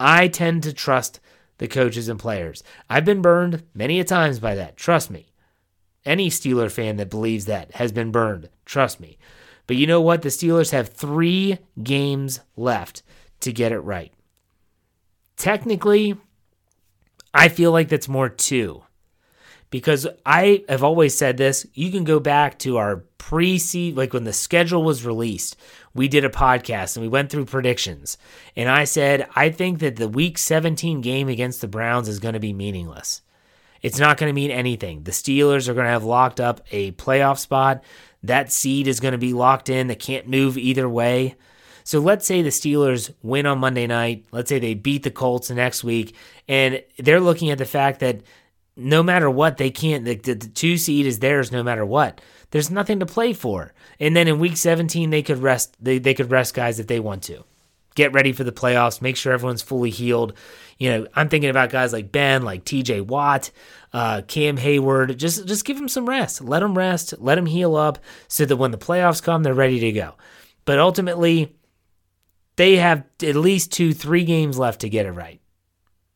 I 0.00 0.26
tend 0.26 0.64
to 0.64 0.72
trust 0.72 1.20
the 1.58 1.68
coaches 1.68 2.08
and 2.08 2.18
players. 2.18 2.64
I've 2.90 3.04
been 3.04 3.22
burned 3.22 3.62
many 3.72 4.00
a 4.00 4.04
times 4.04 4.40
by 4.40 4.56
that. 4.56 4.76
Trust 4.76 5.10
me. 5.10 5.28
Any 6.04 6.28
Steeler 6.28 6.70
fan 6.70 6.96
that 6.96 7.10
believes 7.10 7.44
that 7.44 7.76
has 7.76 7.92
been 7.92 8.10
burned. 8.10 8.48
Trust 8.66 8.98
me. 8.98 9.16
But 9.68 9.76
you 9.76 9.86
know 9.86 10.00
what? 10.00 10.22
The 10.22 10.30
Steelers 10.30 10.72
have 10.72 10.88
three 10.88 11.58
games 11.80 12.40
left 12.56 13.04
to 13.40 13.52
get 13.52 13.70
it 13.70 13.78
right. 13.78 14.12
Technically, 15.36 16.16
I 17.32 17.48
feel 17.48 17.70
like 17.70 17.88
that's 17.88 18.08
more 18.08 18.28
two 18.28 18.82
because 19.72 20.06
I 20.24 20.64
have 20.68 20.84
always 20.84 21.16
said 21.16 21.38
this. 21.38 21.66
You 21.72 21.90
can 21.90 22.04
go 22.04 22.20
back 22.20 22.58
to 22.60 22.76
our 22.76 22.98
pre 23.16 23.58
seed, 23.58 23.96
like 23.96 24.12
when 24.12 24.24
the 24.24 24.32
schedule 24.32 24.84
was 24.84 25.06
released, 25.06 25.56
we 25.94 26.08
did 26.08 26.26
a 26.26 26.28
podcast 26.28 26.94
and 26.94 27.02
we 27.02 27.08
went 27.08 27.30
through 27.30 27.46
predictions. 27.46 28.18
And 28.54 28.68
I 28.68 28.84
said, 28.84 29.26
I 29.34 29.48
think 29.48 29.80
that 29.80 29.96
the 29.96 30.08
week 30.08 30.36
17 30.36 31.00
game 31.00 31.28
against 31.28 31.62
the 31.62 31.68
Browns 31.68 32.06
is 32.06 32.18
going 32.20 32.34
to 32.34 32.40
be 32.40 32.52
meaningless. 32.52 33.22
It's 33.80 33.98
not 33.98 34.18
going 34.18 34.28
to 34.28 34.34
mean 34.34 34.50
anything. 34.50 35.04
The 35.04 35.10
Steelers 35.10 35.68
are 35.68 35.74
going 35.74 35.86
to 35.86 35.90
have 35.90 36.04
locked 36.04 36.38
up 36.38 36.60
a 36.70 36.92
playoff 36.92 37.38
spot. 37.38 37.82
That 38.22 38.52
seed 38.52 38.86
is 38.86 39.00
going 39.00 39.12
to 39.12 39.18
be 39.18 39.32
locked 39.32 39.70
in. 39.70 39.86
They 39.86 39.96
can't 39.96 40.28
move 40.28 40.58
either 40.58 40.88
way. 40.88 41.34
So 41.82 41.98
let's 41.98 42.26
say 42.26 42.42
the 42.42 42.50
Steelers 42.50 43.12
win 43.22 43.46
on 43.46 43.58
Monday 43.58 43.86
night. 43.86 44.26
Let's 44.32 44.50
say 44.50 44.58
they 44.58 44.74
beat 44.74 45.02
the 45.02 45.10
Colts 45.10 45.50
next 45.50 45.82
week, 45.82 46.14
and 46.46 46.82
they're 46.98 47.20
looking 47.20 47.50
at 47.50 47.58
the 47.58 47.64
fact 47.64 48.00
that 48.00 48.20
no 48.76 49.02
matter 49.02 49.28
what, 49.30 49.56
they 49.56 49.70
can't. 49.70 50.04
The, 50.04 50.14
the, 50.14 50.34
the, 50.34 50.48
two 50.48 50.76
seed 50.76 51.06
is 51.06 51.18
theirs 51.18 51.52
no 51.52 51.62
matter 51.62 51.84
what. 51.84 52.20
There's 52.50 52.70
nothing 52.70 53.00
to 53.00 53.06
play 53.06 53.32
for. 53.32 53.72
And 54.00 54.16
then 54.16 54.28
in 54.28 54.38
week 54.38 54.56
17, 54.56 55.10
they 55.10 55.22
could 55.22 55.38
rest. 55.38 55.76
They, 55.80 55.98
they 55.98 56.14
could 56.14 56.30
rest 56.30 56.54
guys 56.54 56.78
if 56.78 56.86
they 56.86 57.00
want 57.00 57.22
to. 57.24 57.44
Get 57.94 58.14
ready 58.14 58.32
for 58.32 58.44
the 58.44 58.52
playoffs. 58.52 59.02
Make 59.02 59.16
sure 59.16 59.34
everyone's 59.34 59.60
fully 59.60 59.90
healed. 59.90 60.32
You 60.78 60.90
know, 60.90 61.06
I'm 61.14 61.28
thinking 61.28 61.50
about 61.50 61.68
guys 61.68 61.92
like 61.92 62.10
Ben, 62.10 62.42
like 62.42 62.64
T.J. 62.64 63.02
Watt, 63.02 63.50
uh, 63.92 64.22
Cam 64.26 64.56
Heyward. 64.56 65.16
Just 65.18 65.46
just 65.46 65.66
give 65.66 65.76
them 65.76 65.88
some 65.88 66.08
rest. 66.08 66.40
Let 66.40 66.60
them 66.60 66.76
rest. 66.76 67.12
Let 67.18 67.34
them 67.34 67.46
heal 67.46 67.76
up 67.76 67.98
so 68.28 68.46
that 68.46 68.56
when 68.56 68.70
the 68.70 68.78
playoffs 68.78 69.22
come, 69.22 69.42
they're 69.42 69.52
ready 69.52 69.78
to 69.80 69.92
go. 69.92 70.14
But 70.64 70.78
ultimately, 70.78 71.54
they 72.56 72.76
have 72.76 73.04
at 73.22 73.36
least 73.36 73.72
two, 73.72 73.92
three 73.92 74.24
games 74.24 74.58
left 74.58 74.80
to 74.80 74.88
get 74.88 75.06
it 75.06 75.12
right. 75.12 75.40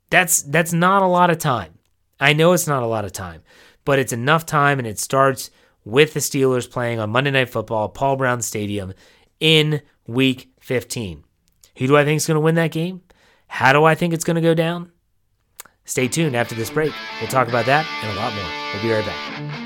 That's 0.09 0.43
that's 0.43 0.73
not 0.73 1.03
a 1.03 1.07
lot 1.07 1.31
of 1.31 1.39
time. 1.39 1.76
I 2.19 2.33
know 2.33 2.53
it's 2.53 2.67
not 2.67 2.83
a 2.83 2.87
lot 2.87 3.05
of 3.05 3.13
time, 3.13 3.43
but 3.85 3.99
it's 3.99 4.13
enough 4.13 4.47
time, 4.47 4.79
and 4.79 4.87
it 4.87 4.99
starts 4.99 5.51
with 5.85 6.15
the 6.15 6.21
Steelers 6.21 6.71
playing 6.71 6.99
on 6.99 7.11
Monday 7.11 7.31
Night 7.31 7.51
Football, 7.51 7.89
Paul 7.89 8.17
Brown 8.17 8.43
Stadium, 8.43 8.93
in 9.39 9.83
Week 10.07 10.51
15. 10.61 11.25
Who 11.77 11.87
do 11.87 11.97
I 11.97 12.05
think 12.05 12.17
is 12.17 12.27
going 12.27 12.37
to 12.37 12.41
win 12.41 12.55
that 12.55 12.73
game? 12.73 13.03
How 13.49 13.73
do 13.73 13.85
I 13.85 13.95
think 13.95 14.15
it's 14.15 14.25
going 14.25 14.37
to 14.37 14.41
go 14.41 14.55
down? 14.55 14.91
Stay 15.85 16.09
tuned 16.09 16.35
after 16.35 16.55
this 16.55 16.71
break. 16.71 16.93
We'll 17.21 17.31
talk 17.31 17.49
about 17.49 17.67
that 17.67 17.87
and 18.03 18.13
a 18.13 18.21
lot 18.21 18.35
more. 18.35 18.73
We'll 18.75 18.83
be 18.83 18.93
right 18.93 19.07
back. 19.07 19.66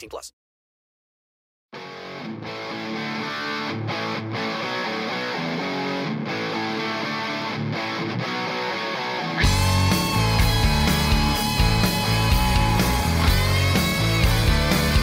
plus. 0.07 0.33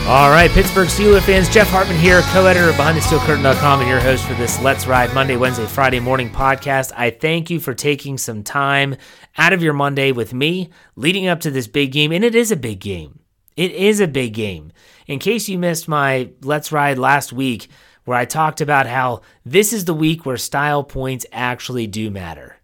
All 0.08 0.30
right, 0.30 0.50
Pittsburgh 0.50 0.88
Steelers 0.88 1.20
fans, 1.20 1.50
Jeff 1.50 1.68
Hartman 1.68 1.98
here, 1.98 2.22
co-editor 2.32 2.70
of 2.70 2.76
BehindTheSteelCurtain.com 2.76 3.80
and 3.80 3.88
your 3.90 4.00
host 4.00 4.24
for 4.24 4.32
this 4.32 4.58
Let's 4.62 4.86
Ride 4.86 5.12
Monday, 5.12 5.36
Wednesday, 5.36 5.66
Friday 5.66 6.00
morning 6.00 6.30
podcast. 6.30 6.92
I 6.96 7.10
thank 7.10 7.50
you 7.50 7.60
for 7.60 7.74
taking 7.74 8.16
some 8.16 8.42
time 8.42 8.96
out 9.36 9.52
of 9.52 9.62
your 9.62 9.74
Monday 9.74 10.12
with 10.12 10.32
me 10.32 10.70
leading 10.96 11.26
up 11.26 11.40
to 11.40 11.50
this 11.50 11.66
big 11.66 11.92
game, 11.92 12.10
and 12.10 12.24
it 12.24 12.34
is 12.34 12.50
a 12.50 12.56
big 12.56 12.80
game. 12.80 13.17
It 13.58 13.72
is 13.72 13.98
a 13.98 14.06
big 14.06 14.34
game. 14.34 14.70
In 15.08 15.18
case 15.18 15.48
you 15.48 15.58
missed 15.58 15.88
my 15.88 16.30
Let's 16.42 16.70
Ride 16.70 16.96
last 16.96 17.32
week, 17.32 17.68
where 18.04 18.16
I 18.16 18.24
talked 18.24 18.60
about 18.60 18.86
how 18.86 19.22
this 19.44 19.72
is 19.72 19.84
the 19.84 19.92
week 19.92 20.24
where 20.24 20.36
style 20.36 20.84
points 20.84 21.26
actually 21.32 21.88
do 21.88 22.08
matter. 22.08 22.58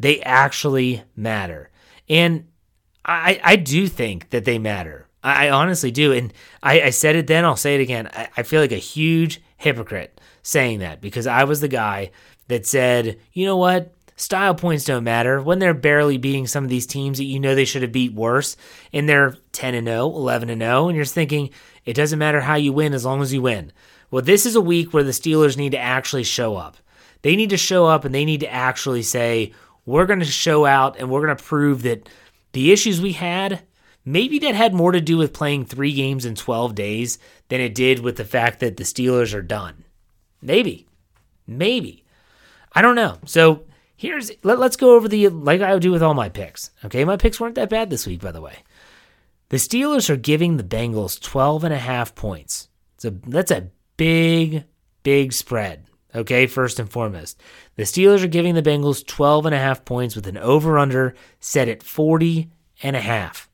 They 0.00 0.20
actually 0.22 1.04
matter. 1.14 1.70
And 2.08 2.48
I, 3.04 3.40
I 3.44 3.54
do 3.54 3.86
think 3.86 4.30
that 4.30 4.44
they 4.44 4.58
matter. 4.58 5.06
I, 5.22 5.50
honestly 5.50 5.92
do. 5.92 6.12
And 6.12 6.34
I, 6.64 6.82
I, 6.82 6.90
said 6.90 7.14
it 7.14 7.28
then, 7.28 7.44
I'll 7.44 7.54
say 7.54 7.76
it 7.76 7.80
again. 7.80 8.10
I, 8.12 8.28
I 8.36 8.42
feel 8.42 8.60
like 8.60 8.72
a 8.72 8.76
huge 8.76 9.40
hypocrite 9.56 10.20
saying 10.42 10.80
that 10.80 11.00
because 11.00 11.28
I 11.28 11.44
was 11.44 11.60
the 11.60 11.68
guy 11.68 12.10
that 12.48 12.66
said, 12.66 13.20
you 13.32 13.46
know 13.46 13.56
what? 13.56 13.93
Style 14.16 14.54
points 14.54 14.84
don't 14.84 15.04
matter 15.04 15.42
when 15.42 15.58
they're 15.58 15.74
barely 15.74 16.18
beating 16.18 16.46
some 16.46 16.64
of 16.64 16.70
these 16.70 16.86
teams 16.86 17.18
that 17.18 17.24
you 17.24 17.40
know 17.40 17.54
they 17.54 17.64
should 17.64 17.82
have 17.82 17.92
beat 17.92 18.14
worse 18.14 18.56
and 18.92 19.08
they're 19.08 19.36
10 19.52 19.74
and 19.74 19.88
0, 19.88 20.06
11 20.06 20.50
and 20.50 20.62
0 20.62 20.88
and 20.88 20.96
you're 20.96 21.04
thinking 21.04 21.50
it 21.84 21.94
doesn't 21.94 22.18
matter 22.18 22.40
how 22.40 22.54
you 22.54 22.72
win 22.72 22.94
as 22.94 23.04
long 23.04 23.22
as 23.22 23.32
you 23.32 23.42
win. 23.42 23.72
Well, 24.10 24.22
this 24.22 24.46
is 24.46 24.54
a 24.54 24.60
week 24.60 24.92
where 24.92 25.02
the 25.02 25.10
Steelers 25.10 25.56
need 25.56 25.72
to 25.72 25.78
actually 25.78 26.24
show 26.24 26.56
up. 26.56 26.76
They 27.22 27.36
need 27.36 27.50
to 27.50 27.56
show 27.56 27.86
up 27.86 28.04
and 28.04 28.14
they 28.14 28.24
need 28.24 28.40
to 28.40 28.52
actually 28.52 29.02
say, 29.02 29.52
we're 29.84 30.06
going 30.06 30.20
to 30.20 30.26
show 30.26 30.64
out 30.64 30.98
and 30.98 31.10
we're 31.10 31.24
going 31.24 31.36
to 31.36 31.42
prove 31.42 31.82
that 31.82 32.08
the 32.52 32.70
issues 32.70 33.00
we 33.00 33.12
had 33.12 33.62
Maybe 34.04 34.38
that 34.40 34.54
had 34.54 34.74
more 34.74 34.92
to 34.92 35.00
do 35.00 35.16
with 35.16 35.32
playing 35.32 35.64
three 35.64 35.92
games 35.92 36.26
in 36.26 36.34
12 36.34 36.74
days 36.74 37.18
than 37.48 37.60
it 37.60 37.74
did 37.74 38.00
with 38.00 38.16
the 38.16 38.24
fact 38.24 38.60
that 38.60 38.76
the 38.76 38.84
Steelers 38.84 39.34
are 39.34 39.42
done. 39.42 39.84
Maybe. 40.42 40.86
Maybe. 41.46 42.04
I 42.72 42.82
don't 42.82 42.96
know. 42.96 43.16
So 43.24 43.64
here's 43.96 44.30
let, 44.42 44.58
us 44.58 44.76
go 44.76 44.94
over 44.96 45.08
the 45.08 45.28
like 45.28 45.60
I 45.60 45.72
would 45.72 45.82
do 45.82 45.92
with 45.92 46.02
all 46.02 46.14
my 46.14 46.28
picks. 46.28 46.70
Okay, 46.84 47.04
my 47.04 47.16
picks 47.16 47.40
weren't 47.40 47.54
that 47.56 47.70
bad 47.70 47.90
this 47.90 48.06
week, 48.06 48.20
by 48.20 48.32
the 48.32 48.40
way. 48.40 48.58
The 49.50 49.56
Steelers 49.58 50.10
are 50.10 50.16
giving 50.16 50.56
the 50.56 50.64
Bengals 50.64 51.20
12 51.20 51.64
and 51.64 51.74
a 51.74 51.78
half 51.78 52.14
points. 52.14 52.68
So 52.96 53.10
that's 53.10 53.50
a 53.50 53.68
big, 53.96 54.64
big 55.02 55.32
spread. 55.32 55.86
Okay, 56.14 56.46
first 56.46 56.78
and 56.78 56.88
foremost. 56.88 57.40
The 57.76 57.82
Steelers 57.82 58.22
are 58.22 58.28
giving 58.28 58.54
the 58.54 58.62
Bengals 58.62 59.04
12 59.06 59.46
and 59.46 59.54
a 59.54 59.58
half 59.58 59.84
points 59.84 60.14
with 60.14 60.26
an 60.26 60.38
over 60.38 60.78
under 60.78 61.14
set 61.40 61.68
at 61.68 61.82
40 61.82 62.50
and 62.82 62.94
a 62.94 63.00
half. 63.00 63.48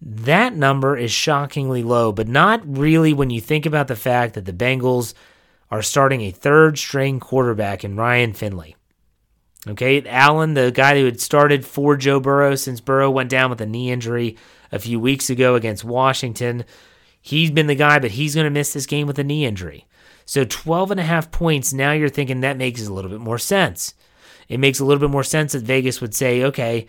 That 0.00 0.54
number 0.54 0.96
is 0.96 1.10
shockingly 1.10 1.82
low, 1.82 2.12
but 2.12 2.28
not 2.28 2.62
really 2.64 3.12
when 3.12 3.30
you 3.30 3.40
think 3.40 3.66
about 3.66 3.88
the 3.88 3.96
fact 3.96 4.34
that 4.34 4.44
the 4.44 4.52
Bengals 4.52 5.12
are 5.70 5.82
starting 5.82 6.22
a 6.22 6.30
third 6.30 6.78
string 6.78 7.20
quarterback 7.20 7.84
in 7.84 7.96
Ryan 7.96 8.32
Finley. 8.32 8.76
Okay, 9.66 10.06
Allen, 10.06 10.54
the 10.54 10.70
guy 10.70 10.98
who 10.98 11.04
had 11.04 11.20
started 11.20 11.66
for 11.66 11.96
Joe 11.96 12.20
Burrow 12.20 12.54
since 12.54 12.80
Burrow 12.80 13.10
went 13.10 13.28
down 13.28 13.50
with 13.50 13.60
a 13.60 13.66
knee 13.66 13.90
injury 13.90 14.36
a 14.70 14.78
few 14.78 15.00
weeks 15.00 15.30
ago 15.30 15.56
against 15.56 15.84
Washington, 15.84 16.64
he's 17.20 17.50
been 17.50 17.66
the 17.66 17.74
guy, 17.74 17.98
but 17.98 18.12
he's 18.12 18.34
going 18.34 18.44
to 18.44 18.50
miss 18.50 18.72
this 18.72 18.86
game 18.86 19.06
with 19.06 19.18
a 19.18 19.24
knee 19.24 19.44
injury. 19.44 19.86
So 20.24 20.44
12 20.44 20.92
and 20.92 21.00
a 21.00 21.04
half 21.04 21.30
points, 21.32 21.72
now 21.72 21.92
you're 21.92 22.08
thinking 22.08 22.40
that 22.40 22.56
makes 22.56 22.86
a 22.86 22.92
little 22.92 23.10
bit 23.10 23.20
more 23.20 23.38
sense. 23.38 23.94
It 24.48 24.60
makes 24.60 24.78
a 24.78 24.84
little 24.84 25.00
bit 25.00 25.10
more 25.10 25.24
sense 25.24 25.52
that 25.52 25.64
Vegas 25.64 26.00
would 26.00 26.14
say, 26.14 26.44
okay, 26.44 26.86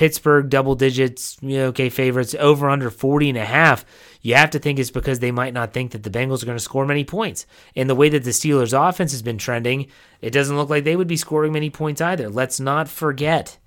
Pittsburgh 0.00 0.48
double 0.48 0.76
digits, 0.76 1.36
you 1.42 1.58
know, 1.58 1.66
okay, 1.66 1.90
favorites 1.90 2.34
over 2.38 2.70
under 2.70 2.88
40 2.88 3.28
and 3.28 3.36
a 3.36 3.44
half. 3.44 3.84
You 4.22 4.34
have 4.34 4.48
to 4.52 4.58
think 4.58 4.78
it's 4.78 4.90
because 4.90 5.18
they 5.18 5.30
might 5.30 5.52
not 5.52 5.74
think 5.74 5.90
that 5.90 6.04
the 6.04 6.08
Bengals 6.08 6.42
are 6.42 6.46
going 6.46 6.56
to 6.56 6.64
score 6.64 6.86
many 6.86 7.04
points. 7.04 7.44
And 7.76 7.86
the 7.86 7.94
way 7.94 8.08
that 8.08 8.24
the 8.24 8.30
Steelers 8.30 8.72
offense 8.72 9.12
has 9.12 9.20
been 9.20 9.36
trending, 9.36 9.88
it 10.22 10.30
doesn't 10.30 10.56
look 10.56 10.70
like 10.70 10.84
they 10.84 10.96
would 10.96 11.06
be 11.06 11.18
scoring 11.18 11.52
many 11.52 11.68
points 11.68 12.00
either. 12.00 12.30
Let's 12.30 12.58
not 12.58 12.88
forget 12.88 13.58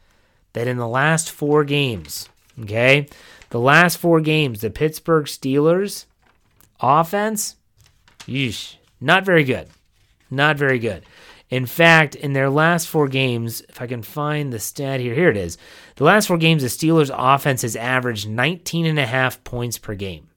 that 0.53 0.65
in 0.67 0.77
the 0.77 0.87
last 0.87 1.29
4 1.29 1.65
games, 1.65 2.27
okay? 2.61 3.07
The 3.51 3.59
last 3.59 3.99
4 3.99 4.19
games, 4.19 4.61
the 4.61 4.71
Pittsburgh 4.71 5.25
Steelers 5.25 6.05
offense, 6.79 7.57
yeesh, 8.21 8.77
not 8.99 9.23
very 9.23 9.43
good. 9.43 9.67
Not 10.31 10.57
very 10.57 10.79
good. 10.79 11.03
In 11.53 11.67
fact, 11.67 12.15
in 12.15 12.33
their 12.33 12.49
last 12.49 12.87
four 12.87 13.07
games, 13.07 13.61
if 13.69 13.79
I 13.79 13.85
can 13.85 14.01
find 14.01 14.51
the 14.51 14.57
stat 14.57 14.99
here, 14.99 15.13
here 15.13 15.29
it 15.29 15.37
is. 15.37 15.59
The 15.97 16.03
last 16.03 16.27
four 16.27 16.39
games, 16.39 16.63
the 16.63 16.67
Steelers' 16.67 17.13
offense 17.15 17.61
has 17.61 17.75
averaged 17.75 18.27
19 18.27 18.87
and 18.87 18.97
a 18.97 19.05
half 19.05 19.43
points 19.43 19.77
per 19.77 19.93
game. 19.93 20.31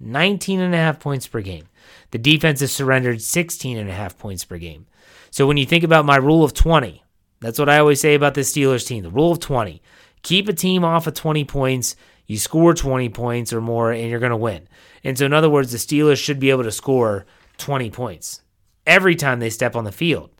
19 0.00 0.58
and 0.58 0.74
a 0.74 0.78
half 0.78 1.00
points 1.00 1.26
per 1.26 1.42
game. 1.42 1.68
The 2.12 2.18
defense 2.18 2.60
has 2.60 2.72
surrendered 2.72 3.20
16 3.20 3.76
and 3.76 3.90
a 3.90 3.92
half 3.92 4.16
points 4.16 4.42
per 4.42 4.56
game. 4.56 4.86
So 5.30 5.46
when 5.46 5.58
you 5.58 5.66
think 5.66 5.84
about 5.84 6.06
my 6.06 6.16
rule 6.16 6.44
of 6.44 6.54
20, 6.54 7.04
that's 7.40 7.58
what 7.58 7.68
I 7.68 7.78
always 7.78 8.00
say 8.00 8.14
about 8.14 8.32
this 8.32 8.54
Steelers 8.54 8.86
team. 8.86 9.02
The 9.02 9.10
rule 9.10 9.32
of 9.32 9.40
20. 9.40 9.82
Keep 10.22 10.48
a 10.48 10.54
team 10.54 10.82
off 10.82 11.06
of 11.06 11.12
20 11.12 11.44
points. 11.44 11.94
You 12.26 12.38
score 12.38 12.72
20 12.72 13.10
points 13.10 13.52
or 13.52 13.60
more, 13.60 13.92
and 13.92 14.08
you're 14.08 14.18
going 14.18 14.30
to 14.30 14.36
win. 14.36 14.66
And 15.04 15.18
so, 15.18 15.26
in 15.26 15.34
other 15.34 15.50
words, 15.50 15.72
the 15.72 15.76
Steelers 15.76 16.16
should 16.16 16.40
be 16.40 16.48
able 16.48 16.64
to 16.64 16.72
score 16.72 17.26
20 17.58 17.90
points 17.90 18.41
every 18.86 19.14
time 19.14 19.40
they 19.40 19.50
step 19.50 19.76
on 19.76 19.84
the 19.84 19.92
field. 19.92 20.30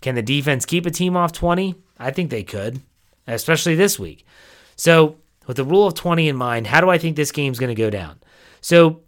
Can 0.00 0.14
the 0.14 0.22
defense 0.22 0.66
keep 0.66 0.86
a 0.86 0.90
team 0.90 1.16
off 1.16 1.32
20? 1.32 1.74
I 1.98 2.10
think 2.10 2.30
they 2.30 2.42
could, 2.42 2.80
especially 3.26 3.74
this 3.74 3.98
week. 3.98 4.26
So, 4.76 5.16
with 5.46 5.56
the 5.56 5.64
rule 5.64 5.86
of 5.86 5.94
20 5.94 6.28
in 6.28 6.36
mind, 6.36 6.66
how 6.66 6.80
do 6.80 6.90
I 6.90 6.98
think 6.98 7.16
this 7.16 7.32
game's 7.32 7.58
going 7.58 7.74
to 7.74 7.80
go 7.80 7.90
down? 7.90 8.18
So, 8.60 9.02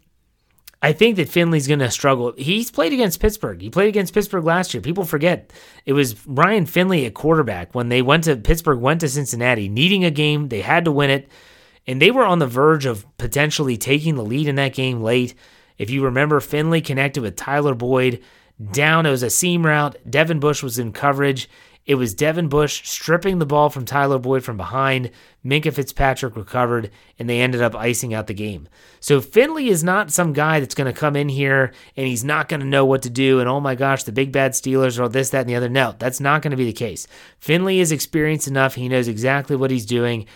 I 0.81 0.93
think 0.93 1.17
that 1.17 1.27
Finley's 1.27 1.67
going 1.67 1.79
to 1.79 1.91
struggle. 1.91 2.33
He's 2.37 2.71
played 2.71 2.93
against 2.93 3.19
Pittsburgh. 3.19 3.61
He 3.61 3.69
played 3.69 3.89
against 3.89 4.13
Pittsburgh 4.13 4.45
last 4.45 4.73
year. 4.73 4.81
People 4.81 5.03
forget 5.03 5.51
it 5.85 5.91
was 5.91 6.25
Ryan 6.25 6.65
Finley 6.65 7.05
at 7.05 7.13
quarterback 7.13 7.75
when 7.75 7.89
they 7.89 8.01
went 8.01 8.23
to 8.25 8.37
Pittsburgh, 8.37 8.79
went 8.79 9.01
to 9.01 9.09
Cincinnati, 9.09 9.67
needing 9.67 10.05
a 10.05 10.11
game. 10.11 10.47
They 10.47 10.61
had 10.61 10.85
to 10.85 10.91
win 10.91 11.09
it, 11.09 11.29
and 11.85 12.01
they 12.01 12.11
were 12.11 12.25
on 12.25 12.39
the 12.39 12.47
verge 12.47 12.85
of 12.85 13.05
potentially 13.17 13.75
taking 13.75 14.15
the 14.15 14.23
lead 14.23 14.47
in 14.47 14.55
that 14.55 14.73
game 14.73 15.01
late. 15.01 15.35
If 15.77 15.89
you 15.89 16.05
remember, 16.05 16.39
Finley 16.39 16.79
connected 16.79 17.21
with 17.21 17.35
Tyler 17.35 17.75
Boyd 17.75 18.23
down. 18.71 19.05
It 19.05 19.11
was 19.11 19.23
a 19.23 19.29
seam 19.29 19.65
route. 19.65 19.97
Devin 20.09 20.39
Bush 20.39 20.61
was 20.63 20.79
in 20.79 20.91
coverage. 20.91 21.49
It 21.85 21.95
was 21.95 22.13
Devin 22.13 22.49
Bush 22.49 22.87
stripping 22.87 23.39
the 23.39 23.47
ball 23.47 23.71
from 23.71 23.83
Tyler 23.83 24.19
Boyd 24.19 24.43
from 24.43 24.57
behind. 24.57 25.09
Minkah 25.43 25.73
Fitzpatrick 25.73 26.35
recovered, 26.35 26.91
and 27.17 27.27
they 27.27 27.41
ended 27.41 27.63
up 27.63 27.73
icing 27.73 28.13
out 28.13 28.27
the 28.27 28.33
game. 28.35 28.67
So 28.99 29.21
Finley 29.21 29.69
is 29.69 29.83
not 29.83 30.11
some 30.11 30.33
guy 30.33 30.59
that's 30.59 30.75
going 30.75 30.93
to 30.93 30.99
come 30.99 31.15
in 31.15 31.29
here 31.29 31.73
and 31.97 32.05
he's 32.05 32.23
not 32.23 32.47
going 32.47 32.59
to 32.59 32.65
know 32.65 32.85
what 32.85 33.01
to 33.03 33.09
do. 33.09 33.39
And 33.39 33.49
oh 33.49 33.59
my 33.59 33.73
gosh, 33.73 34.03
the 34.03 34.11
big 34.11 34.31
bad 34.31 34.51
Steelers 34.51 34.99
or 34.99 35.09
this, 35.09 35.31
that, 35.31 35.41
and 35.41 35.49
the 35.49 35.55
other. 35.55 35.69
No, 35.69 35.95
that's 35.97 36.19
not 36.19 36.43
going 36.43 36.51
to 36.51 36.57
be 36.57 36.65
the 36.65 36.73
case. 36.73 37.07
Finley 37.39 37.79
is 37.79 37.91
experienced 37.91 38.47
enough. 38.47 38.75
He 38.75 38.87
knows 38.87 39.07
exactly 39.07 39.55
what 39.55 39.71
he's 39.71 39.85
doing. 39.85 40.27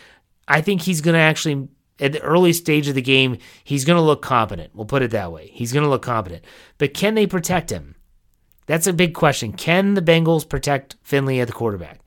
I 0.47 0.61
think 0.61 0.81
he's 0.81 1.01
going 1.01 1.13
to 1.13 1.19
actually 1.19 1.67
at 1.99 2.13
the 2.13 2.21
early 2.21 2.53
stage 2.53 2.87
of 2.87 2.95
the 2.95 3.01
game, 3.01 3.37
he's 3.63 3.85
going 3.85 3.97
to 3.97 4.01
look 4.01 4.23
competent. 4.23 4.73
We'll 4.73 4.85
put 4.85 5.03
it 5.03 5.11
that 5.11 5.31
way. 5.31 5.51
He's 5.53 5.71
going 5.71 5.83
to 5.83 5.89
look 5.89 6.01
competent. 6.01 6.43
But 6.79 6.95
can 6.95 7.13
they 7.13 7.27
protect 7.27 7.69
him? 7.69 7.95
That's 8.65 8.87
a 8.87 8.93
big 8.93 9.13
question. 9.13 9.53
Can 9.53 9.93
the 9.93 10.01
Bengals 10.01 10.47
protect 10.47 10.95
Finley 11.03 11.39
at 11.39 11.47
the 11.47 11.53
quarterback? 11.53 11.99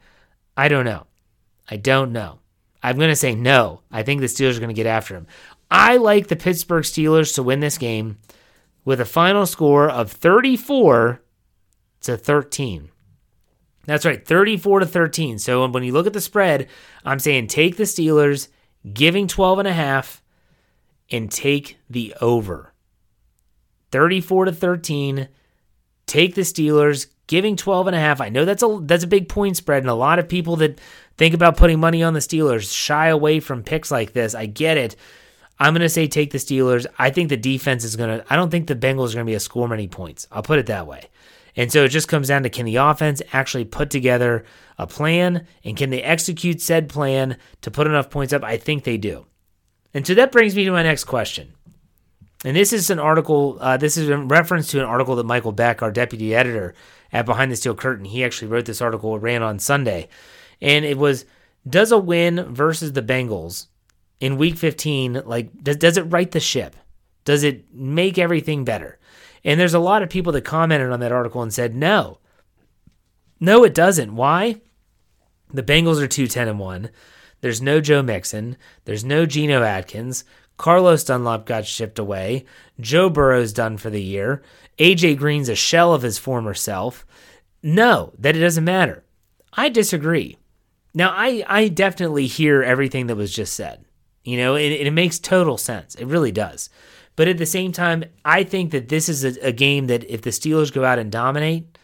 I 0.56 0.68
don't 0.68 0.84
know. 0.84 1.06
I 1.68 1.76
don't 1.76 2.12
know. 2.12 2.40
I'm 2.82 2.96
going 2.96 3.10
to 3.10 3.16
say 3.16 3.34
no. 3.34 3.82
I 3.90 4.02
think 4.02 4.20
the 4.20 4.26
Steelers 4.26 4.56
are 4.56 4.60
going 4.60 4.68
to 4.68 4.74
get 4.74 4.86
after 4.86 5.14
him. 5.14 5.26
I 5.70 5.96
like 5.96 6.28
the 6.28 6.36
Pittsburgh 6.36 6.84
Steelers 6.84 7.34
to 7.34 7.42
win 7.42 7.60
this 7.60 7.78
game 7.78 8.18
with 8.84 9.00
a 9.00 9.04
final 9.04 9.46
score 9.46 9.90
of 9.90 10.12
34 10.12 11.20
to 12.02 12.16
13. 12.16 12.90
That's 13.84 14.04
right, 14.04 14.24
34 14.24 14.80
to 14.80 14.86
13. 14.86 15.38
So 15.38 15.66
when 15.68 15.84
you 15.84 15.92
look 15.92 16.06
at 16.06 16.12
the 16.12 16.20
spread, 16.20 16.68
I'm 17.04 17.18
saying 17.18 17.48
take 17.48 17.76
the 17.76 17.84
Steelers, 17.84 18.48
giving 18.92 19.26
12 19.26 19.60
and 19.60 19.68
a 19.68 19.72
half 19.72 20.22
and 21.10 21.30
take 21.30 21.78
the 21.88 22.14
over. 22.20 22.72
34 23.90 24.46
to 24.46 24.52
13 24.52 25.28
take 26.06 26.34
the 26.34 26.42
Steelers, 26.42 27.06
giving 27.26 27.56
12 27.56 27.88
and 27.88 27.96
a 27.96 28.00
half. 28.00 28.20
I 28.20 28.28
know 28.28 28.44
that's 28.44 28.62
a 28.62 28.78
that's 28.82 29.04
a 29.04 29.08
big 29.08 29.28
point 29.28 29.56
spread 29.56 29.82
and 29.82 29.90
a 29.90 29.94
lot 29.94 30.18
of 30.18 30.28
people 30.28 30.56
that 30.56 30.80
think 31.16 31.34
about 31.34 31.56
putting 31.56 31.80
money 31.80 32.02
on 32.02 32.14
the 32.14 32.20
Steelers 32.20 32.72
shy 32.72 33.08
away 33.08 33.40
from 33.40 33.62
picks 33.62 33.90
like 33.90 34.12
this. 34.12 34.34
I 34.34 34.46
get 34.46 34.76
it. 34.76 34.96
I'm 35.58 35.72
going 35.72 35.80
to 35.80 35.88
say 35.88 36.06
take 36.06 36.32
the 36.32 36.38
Steelers. 36.38 36.86
I 36.98 37.10
think 37.10 37.28
the 37.28 37.36
defense 37.36 37.82
is 37.84 37.96
going 37.96 38.18
to 38.18 38.24
I 38.32 38.36
don't 38.36 38.50
think 38.50 38.66
the 38.66 38.76
Bengals 38.76 39.10
are 39.10 39.14
going 39.14 39.26
to 39.26 39.30
be 39.30 39.34
a 39.34 39.40
score 39.40 39.68
many 39.68 39.88
points. 39.88 40.26
I'll 40.30 40.42
put 40.42 40.58
it 40.58 40.66
that 40.66 40.86
way. 40.86 41.08
And 41.56 41.72
so 41.72 41.84
it 41.84 41.88
just 41.88 42.08
comes 42.08 42.28
down 42.28 42.42
to 42.42 42.50
can 42.50 42.66
the 42.66 42.76
offense 42.76 43.22
actually 43.32 43.64
put 43.64 43.88
together 43.88 44.44
a 44.78 44.86
plan 44.86 45.46
and 45.64 45.76
can 45.76 45.88
they 45.88 46.02
execute 46.02 46.60
said 46.60 46.90
plan 46.90 47.38
to 47.62 47.70
put 47.70 47.86
enough 47.86 48.10
points 48.10 48.34
up? 48.34 48.44
I 48.44 48.58
think 48.58 48.84
they 48.84 48.98
do. 48.98 49.26
And 49.94 50.06
so 50.06 50.12
that 50.14 50.32
brings 50.32 50.54
me 50.54 50.66
to 50.66 50.70
my 50.70 50.82
next 50.82 51.04
question. 51.04 51.54
And 52.44 52.56
this 52.56 52.72
is 52.72 52.90
an 52.90 52.98
article, 52.98 53.58
uh, 53.60 53.76
this 53.76 53.96
is 53.96 54.08
in 54.08 54.28
reference 54.28 54.70
to 54.70 54.78
an 54.78 54.84
article 54.84 55.16
that 55.16 55.24
Michael 55.24 55.52
Beck, 55.52 55.82
our 55.82 55.90
deputy 55.90 56.34
editor 56.34 56.74
at 57.12 57.26
Behind 57.26 57.50
the 57.50 57.56
Steel 57.56 57.74
Curtain, 57.74 58.04
he 58.04 58.24
actually 58.24 58.48
wrote 58.48 58.66
this 58.66 58.82
article, 58.82 59.16
it 59.16 59.22
ran 59.22 59.42
on 59.42 59.58
Sunday. 59.58 60.08
And 60.60 60.84
it 60.84 60.98
was 60.98 61.24
Does 61.68 61.92
a 61.92 61.98
win 61.98 62.54
versus 62.54 62.92
the 62.92 63.02
Bengals 63.02 63.66
in 64.20 64.36
week 64.36 64.56
15, 64.56 65.22
like, 65.24 65.62
does, 65.62 65.76
does 65.76 65.96
it 65.96 66.02
right 66.02 66.30
the 66.30 66.40
ship? 66.40 66.76
Does 67.24 67.42
it 67.42 67.74
make 67.74 68.18
everything 68.18 68.64
better? 68.64 68.98
And 69.44 69.60
there's 69.60 69.74
a 69.74 69.78
lot 69.78 70.02
of 70.02 70.10
people 70.10 70.32
that 70.32 70.42
commented 70.42 70.90
on 70.90 71.00
that 71.00 71.12
article 71.12 71.42
and 71.42 71.52
said, 71.52 71.74
no. 71.74 72.18
No, 73.38 73.64
it 73.64 73.74
doesn't. 73.74 74.14
Why? 74.14 74.60
The 75.52 75.62
Bengals 75.62 76.00
are 76.00 76.08
2 76.08 76.26
10 76.26 76.48
and 76.48 76.58
1. 76.58 76.90
There's 77.40 77.60
no 77.60 77.80
Joe 77.80 78.02
Mixon. 78.02 78.56
There's 78.84 79.04
no 79.04 79.26
Geno 79.26 79.62
Atkins. 79.62 80.24
Carlos 80.56 81.04
Dunlap 81.04 81.46
got 81.46 81.66
shipped 81.66 81.98
away. 81.98 82.44
Joe 82.80 83.10
Burrow's 83.10 83.52
done 83.52 83.76
for 83.76 83.90
the 83.90 84.02
year. 84.02 84.42
AJ 84.78 85.18
Green's 85.18 85.48
a 85.48 85.54
shell 85.54 85.92
of 85.94 86.02
his 86.02 86.18
former 86.18 86.54
self. 86.54 87.06
No, 87.62 88.12
that 88.18 88.36
it 88.36 88.40
doesn't 88.40 88.64
matter. 88.64 89.04
I 89.52 89.68
disagree. 89.68 90.38
Now, 90.94 91.10
I, 91.10 91.44
I 91.46 91.68
definitely 91.68 92.26
hear 92.26 92.62
everything 92.62 93.06
that 93.08 93.16
was 93.16 93.34
just 93.34 93.54
said. 93.54 93.84
You 94.24 94.36
know, 94.38 94.54
it, 94.54 94.72
it 94.72 94.90
makes 94.92 95.18
total 95.18 95.58
sense. 95.58 95.94
It 95.94 96.06
really 96.06 96.32
does. 96.32 96.70
But 97.16 97.28
at 97.28 97.38
the 97.38 97.46
same 97.46 97.72
time, 97.72 98.04
I 98.24 98.44
think 98.44 98.70
that 98.72 98.88
this 98.88 99.08
is 99.08 99.24
a, 99.24 99.46
a 99.46 99.52
game 99.52 99.86
that 99.86 100.04
if 100.04 100.22
the 100.22 100.30
Steelers 100.30 100.72
go 100.72 100.84
out 100.84 100.98
and 100.98 101.10
dominate, 101.10 101.78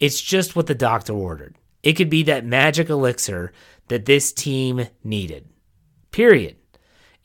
it's 0.00 0.20
just 0.20 0.56
what 0.56 0.66
the 0.66 0.74
doctor 0.74 1.12
ordered. 1.12 1.56
It 1.82 1.94
could 1.94 2.10
be 2.10 2.22
that 2.24 2.44
magic 2.44 2.90
elixir 2.90 3.52
that 3.88 4.04
this 4.04 4.32
team 4.32 4.88
needed. 5.04 5.48
Period. 6.10 6.56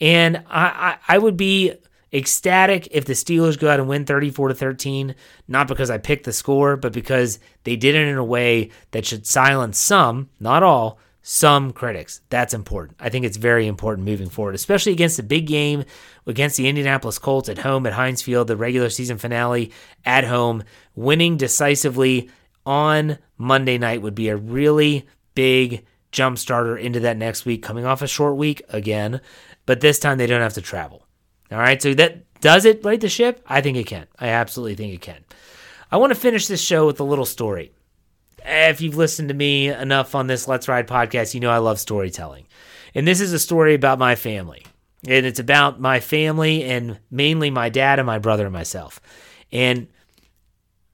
And 0.02 0.38
I, 0.50 0.66
I, 0.66 0.98
I 1.08 1.18
would 1.20 1.38
be 1.38 1.74
ecstatic 2.12 2.90
if 2.92 3.06
the 3.06 3.14
Steelers 3.14 3.58
go 3.58 3.70
out 3.70 3.80
and 3.80 3.88
win 3.88 4.06
34 4.06 4.50
to 4.50 4.56
13, 4.56 5.16
not 5.48 5.68
because 5.68 5.90
I 5.90 5.98
picked 5.98 6.26
the 6.26 6.34
score, 6.34 6.76
but 6.76 6.92
because 6.92 7.40
they 7.64 7.76
did 7.76 7.96
it 7.96 8.08
in 8.08 8.18
a 8.18 8.24
way 8.24 8.72
that 8.92 9.06
should 9.06 9.26
silence 9.26 9.78
some, 9.78 10.30
not 10.40 10.64
all, 10.64 11.00
some 11.22 11.72
critics. 11.72 12.22
That's 12.30 12.54
important. 12.54 12.98
I 13.00 13.10
think 13.10 13.26
it's 13.26 13.38
very 13.38 13.68
important 13.68 14.08
moving 14.08 14.30
forward, 14.30 14.56
especially 14.56 14.92
against 14.92 15.18
the 15.18 15.24
big 15.24 15.46
game 15.46 15.86
against 16.26 16.58
the 16.58 16.68
Indianapolis 16.68 17.20
Colts 17.20 17.48
at 17.48 17.60
home 17.60 17.86
at 17.86 17.94
Heinz 17.94 18.22
Field, 18.22 18.48
the 18.48 18.58
regular 18.58 18.90
season 18.90 19.18
finale 19.18 19.72
at 20.04 20.24
home. 20.24 20.64
Winning 20.96 21.38
decisively 21.38 22.30
on 22.66 23.18
Monday 23.38 23.78
night 23.78 24.02
would 24.02 24.16
be 24.16 24.30
a 24.30 24.38
really 24.38 25.06
big 25.36 25.86
jump 26.12 26.38
starter 26.38 26.76
into 26.76 27.00
that 27.02 27.18
next 27.18 27.46
week, 27.46 27.64
coming 27.64 27.86
off 27.86 28.02
a 28.02 28.08
short 28.08 28.36
week 28.36 28.62
again 28.70 29.22
but 29.66 29.82
this 29.82 30.00
time 30.00 30.18
they 30.18 30.28
don't 30.28 30.42
have 30.42 30.54
to 30.54 30.62
travel. 30.62 31.06
All 31.52 31.58
right, 31.58 31.82
so 31.82 31.94
that 31.94 32.40
does 32.42 32.66
it 32.66 32.84
right 32.84 33.00
the 33.00 33.10
ship? 33.10 33.44
I 33.48 33.62
think 33.62 33.78
it 33.78 33.86
can. 33.86 34.08
I 34.20 34.30
absolutely 34.30 34.76
think 34.76 34.94
it 34.94 35.02
can. 35.02 35.24
I 35.92 35.98
want 35.98 36.12
to 36.12 36.20
finish 36.20 36.48
this 36.48 36.62
show 36.62 36.86
with 36.86 37.00
a 37.00 37.06
little 37.06 37.26
story. 37.26 37.72
If 38.44 38.82
you've 38.82 38.96
listened 38.96 39.30
to 39.30 39.36
me 39.36 39.68
enough 39.68 40.16
on 40.16 40.28
this 40.28 40.48
Let's 40.48 40.68
Ride 40.68 40.88
podcast, 40.88 41.34
you 41.34 41.40
know 41.40 41.52
I 41.52 41.60
love 41.60 41.80
storytelling. 41.80 42.48
And 42.96 43.08
this 43.08 43.22
is 43.22 43.34
a 43.34 43.40
story 43.40 43.76
about 43.76 44.00
my 44.00 44.16
family. 44.16 44.66
And 45.08 45.26
it's 45.26 45.40
about 45.40 45.80
my 45.80 46.00
family 46.00 46.64
and 46.64 47.00
mainly 47.10 47.50
my 47.50 47.70
dad 47.70 48.00
and 48.00 48.06
my 48.06 48.20
brother 48.20 48.46
and 48.46 48.54
myself. 48.54 49.02
And 49.52 49.88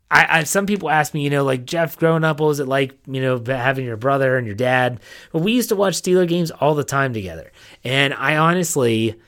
I, 0.10 0.39
I, 0.39 0.43
some 0.43 0.65
people 0.65 0.89
ask 0.89 1.13
me, 1.13 1.24
you 1.24 1.30
know, 1.30 1.43
like 1.43 1.65
Jeff, 1.65 1.98
growing 1.98 2.24
up, 2.24 2.39
what 2.39 2.48
was 2.48 2.60
it 2.60 2.67
like, 2.67 2.98
you 3.08 3.22
know, 3.22 3.43
having 3.46 3.86
your 3.86 3.98
brother 3.98 4.38
and 4.38 4.48
your 4.48 4.56
dad? 4.56 5.02
Well, 5.34 5.43
we 5.43 5.52
used 5.52 5.70
to 5.70 5.76
watch 5.76 6.02
Steeler 6.02 6.28
games 6.28 6.52
all 6.52 6.76
the 6.76 6.84
time 6.84 7.13
together, 7.13 7.52
and 7.84 8.13
I 8.13 8.38
honestly, 8.38 9.20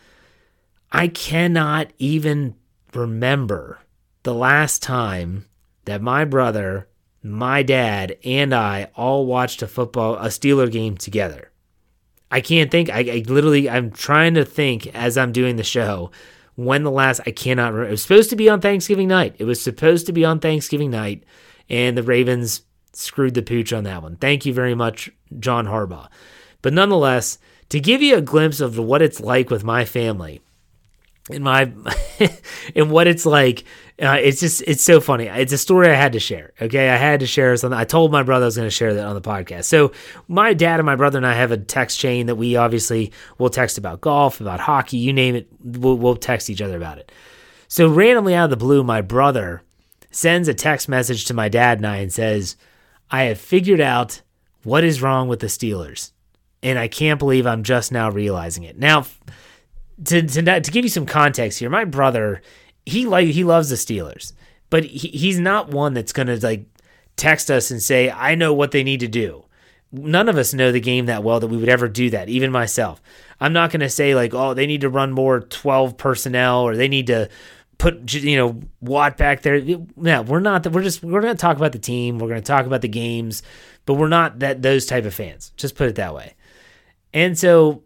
I 0.92 1.10
cannot 1.10 1.92
even 2.00 2.56
remember 2.94 3.80
the 4.24 4.34
last 4.34 4.82
time 4.82 5.46
that 5.86 6.02
my 6.02 6.24
brother, 6.26 6.88
my 7.22 7.62
dad, 7.64 8.18
and 8.24 8.54
I 8.54 8.90
all 8.96 9.26
watched 9.26 9.62
a 9.62 9.68
football, 9.68 10.16
a 10.16 10.28
Steeler 10.28 10.72
game 10.72 10.96
together. 10.98 11.52
I 12.32 12.42
can't 12.42 12.72
think. 12.72 12.90
I, 12.90 13.00
I 13.00 13.24
literally, 13.28 13.70
I'm 13.70 13.92
trying 13.92 14.36
to 14.36 14.46
think 14.46 14.88
as 14.96 15.18
I'm 15.18 15.32
doing 15.32 15.56
the 15.56 15.64
show 15.64 16.12
when 16.66 16.84
the 16.84 16.92
last 16.92 17.22
I 17.26 17.32
cannot 17.32 17.72
remember. 17.72 17.88
It 17.88 17.92
was 17.92 18.02
supposed 18.02 18.30
to 18.32 18.36
be 18.36 18.50
on 18.50 18.60
Thanksgiving 18.60 19.08
night. 19.08 19.36
It 19.40 19.46
was 19.46 19.62
supposed 19.62 20.06
to 20.08 20.12
be 20.12 20.26
on 20.26 20.40
Thanksgiving 20.40 20.92
night, 20.92 21.24
and 21.70 21.98
the 21.98 22.04
Ravens 22.04 22.64
screwed 22.92 23.34
the 23.34 23.42
pooch 23.42 23.72
on 23.72 23.86
that 23.86 24.04
one. 24.04 24.18
Thank 24.18 24.46
you 24.46 24.54
very 24.54 24.76
much, 24.76 25.10
John 25.40 25.68
Harbaugh. 25.68 26.10
But 26.62 26.74
nonetheless, 26.74 27.38
to 27.70 27.80
give 27.80 28.02
you 28.02 28.18
a 28.18 28.22
glimpse 28.22 28.60
of 28.60 28.78
what 28.78 29.02
it's 29.02 29.22
like 29.22 29.50
with 29.50 29.64
my 29.64 29.86
family, 29.86 30.42
in 31.30 31.44
my 31.44 31.72
and 32.76 32.92
what 32.92 33.08
it's 33.08 33.26
like 33.26 33.64
uh, 34.02 34.18
it's 34.20 34.40
just 34.40 34.64
it's 34.66 34.84
so 34.84 35.02
funny. 35.02 35.26
It's 35.26 35.52
a 35.52 35.58
story 35.58 35.90
i 35.90 35.94
had 35.94 36.14
to 36.14 36.20
share 36.20 36.54
okay? 36.62 36.90
I 36.90 36.96
had 36.96 37.20
to 37.20 37.28
share 37.28 37.56
something. 37.58 37.78
I 37.78 37.84
told 37.84 38.12
my 38.12 38.24
brother 38.24 38.46
i 38.46 38.48
was 38.48 38.56
going 38.56 38.68
to 38.68 38.72
share 38.72 38.94
that 38.94 39.06
on 39.06 39.16
the 39.16 39.22
podcast. 39.22 39.66
So 39.66 39.92
my 40.28 40.54
dad 40.54 40.80
and 40.80 40.86
my 40.86 40.96
brother 40.96 41.18
and 41.18 41.28
i 41.28 41.34
have 41.34 41.52
a 41.52 41.58
text 41.58 42.00
chain 42.00 42.28
that 42.28 42.36
we 42.36 42.56
obviously 42.56 43.12
will 43.38 43.50
text 43.50 43.78
about 43.78 44.02
golf 44.02 44.42
about 44.42 44.60
hockey 44.60 44.98
you 44.98 45.14
name 45.14 45.36
it 45.36 45.48
we'll, 45.62 45.98
we'll 45.98 46.16
text 46.16 46.50
each 46.50 46.62
other 46.62 46.78
about 46.78 46.98
it. 46.98 47.12
So 47.68 47.88
randomly 47.88 48.36
out 48.36 48.46
of 48.46 48.50
the 48.52 48.58
blue 48.58 48.84
my 48.84 49.02
brother 49.02 49.64
sends 50.12 50.48
a 50.48 50.54
text 50.54 50.90
message 50.90 51.26
to 51.26 51.34
my 51.34 51.50
dad 51.50 51.80
and 51.80 51.88
i 51.88 51.98
and 51.98 52.12
says 52.12 52.56
i 53.12 53.24
have 53.24 53.40
figured 53.40 53.82
out 53.82 54.22
what 54.64 54.84
is 54.84 55.02
wrong 55.02 55.28
with 55.28 55.40
the 55.40 55.48
steelers 55.48 56.12
and 56.64 56.80
i 56.80 56.88
can't 56.88 57.20
believe 57.20 57.46
i'm 57.46 57.64
just 57.64 57.92
now 57.92 58.10
realizing 58.10 58.64
it. 58.64 58.78
Now 58.78 59.06
to, 60.06 60.22
to 60.22 60.62
to 60.62 60.72
give 60.72 60.86
you 60.86 60.90
some 60.90 61.06
context 61.06 61.60
here, 61.60 61.70
my 61.70 61.86
brother, 61.86 62.42
he 62.86 63.06
like 63.06 63.28
he 63.28 63.44
loves 63.44 63.70
the 63.70 63.76
Steelers, 63.76 64.34
but 64.70 64.84
he, 64.84 65.10
he's 65.10 65.40
not 65.40 65.70
one 65.70 65.94
that's 65.94 66.14
gonna 66.14 66.38
like 66.38 66.66
text 67.20 67.52
us 67.52 67.70
and 67.70 67.84
say, 67.84 68.10
I 68.10 68.36
know 68.36 68.54
what 68.54 68.72
they 68.72 68.84
need 68.84 69.02
to 69.02 69.08
do. 69.08 69.46
None 69.92 70.30
of 70.30 70.38
us 70.38 70.54
know 70.54 70.72
the 70.72 70.80
game 70.80 71.08
that 71.08 71.24
well 71.24 71.40
that 71.40 71.48
we 71.48 71.58
would 71.58 71.70
ever 71.70 71.88
do 71.88 72.10
that, 72.12 72.30
even 72.30 72.52
myself. 72.52 73.02
I'm 73.40 73.54
not 73.54 73.72
going 73.72 73.80
to 73.80 73.90
say, 73.90 74.16
like, 74.16 74.34
oh, 74.34 74.54
they 74.54 74.68
need 74.68 74.82
to 74.82 74.90
run 74.90 75.12
more 75.12 75.40
12 75.40 75.98
personnel 75.98 76.62
or 76.62 76.76
they 76.76 76.88
need 76.88 77.08
to 77.08 77.30
put, 77.78 78.14
you 78.14 78.38
know, 78.38 78.62
Watt 78.82 79.18
back 79.18 79.42
there. 79.42 79.62
No, 79.96 80.22
we're 80.22 80.42
not. 80.42 80.68
We're 80.68 80.84
just, 80.84 81.04
we're 81.04 81.22
to 81.22 81.36
talk 81.36 81.58
about 81.58 81.72
the 81.72 81.80
team. 81.80 82.20
We're 82.20 82.28
going 82.28 82.42
to 82.42 82.46
talk 82.46 82.66
about 82.66 82.82
the 82.82 82.90
games, 82.90 83.42
but 83.86 83.96
we're 83.96 84.10
not 84.10 84.40
that 84.40 84.62
those 84.62 84.86
type 84.86 85.06
of 85.06 85.14
fans. 85.14 85.54
Just 85.58 85.76
put 85.76 85.88
it 85.88 85.96
that 85.96 86.14
way. 86.14 86.36
And 87.14 87.38
so 87.38 87.84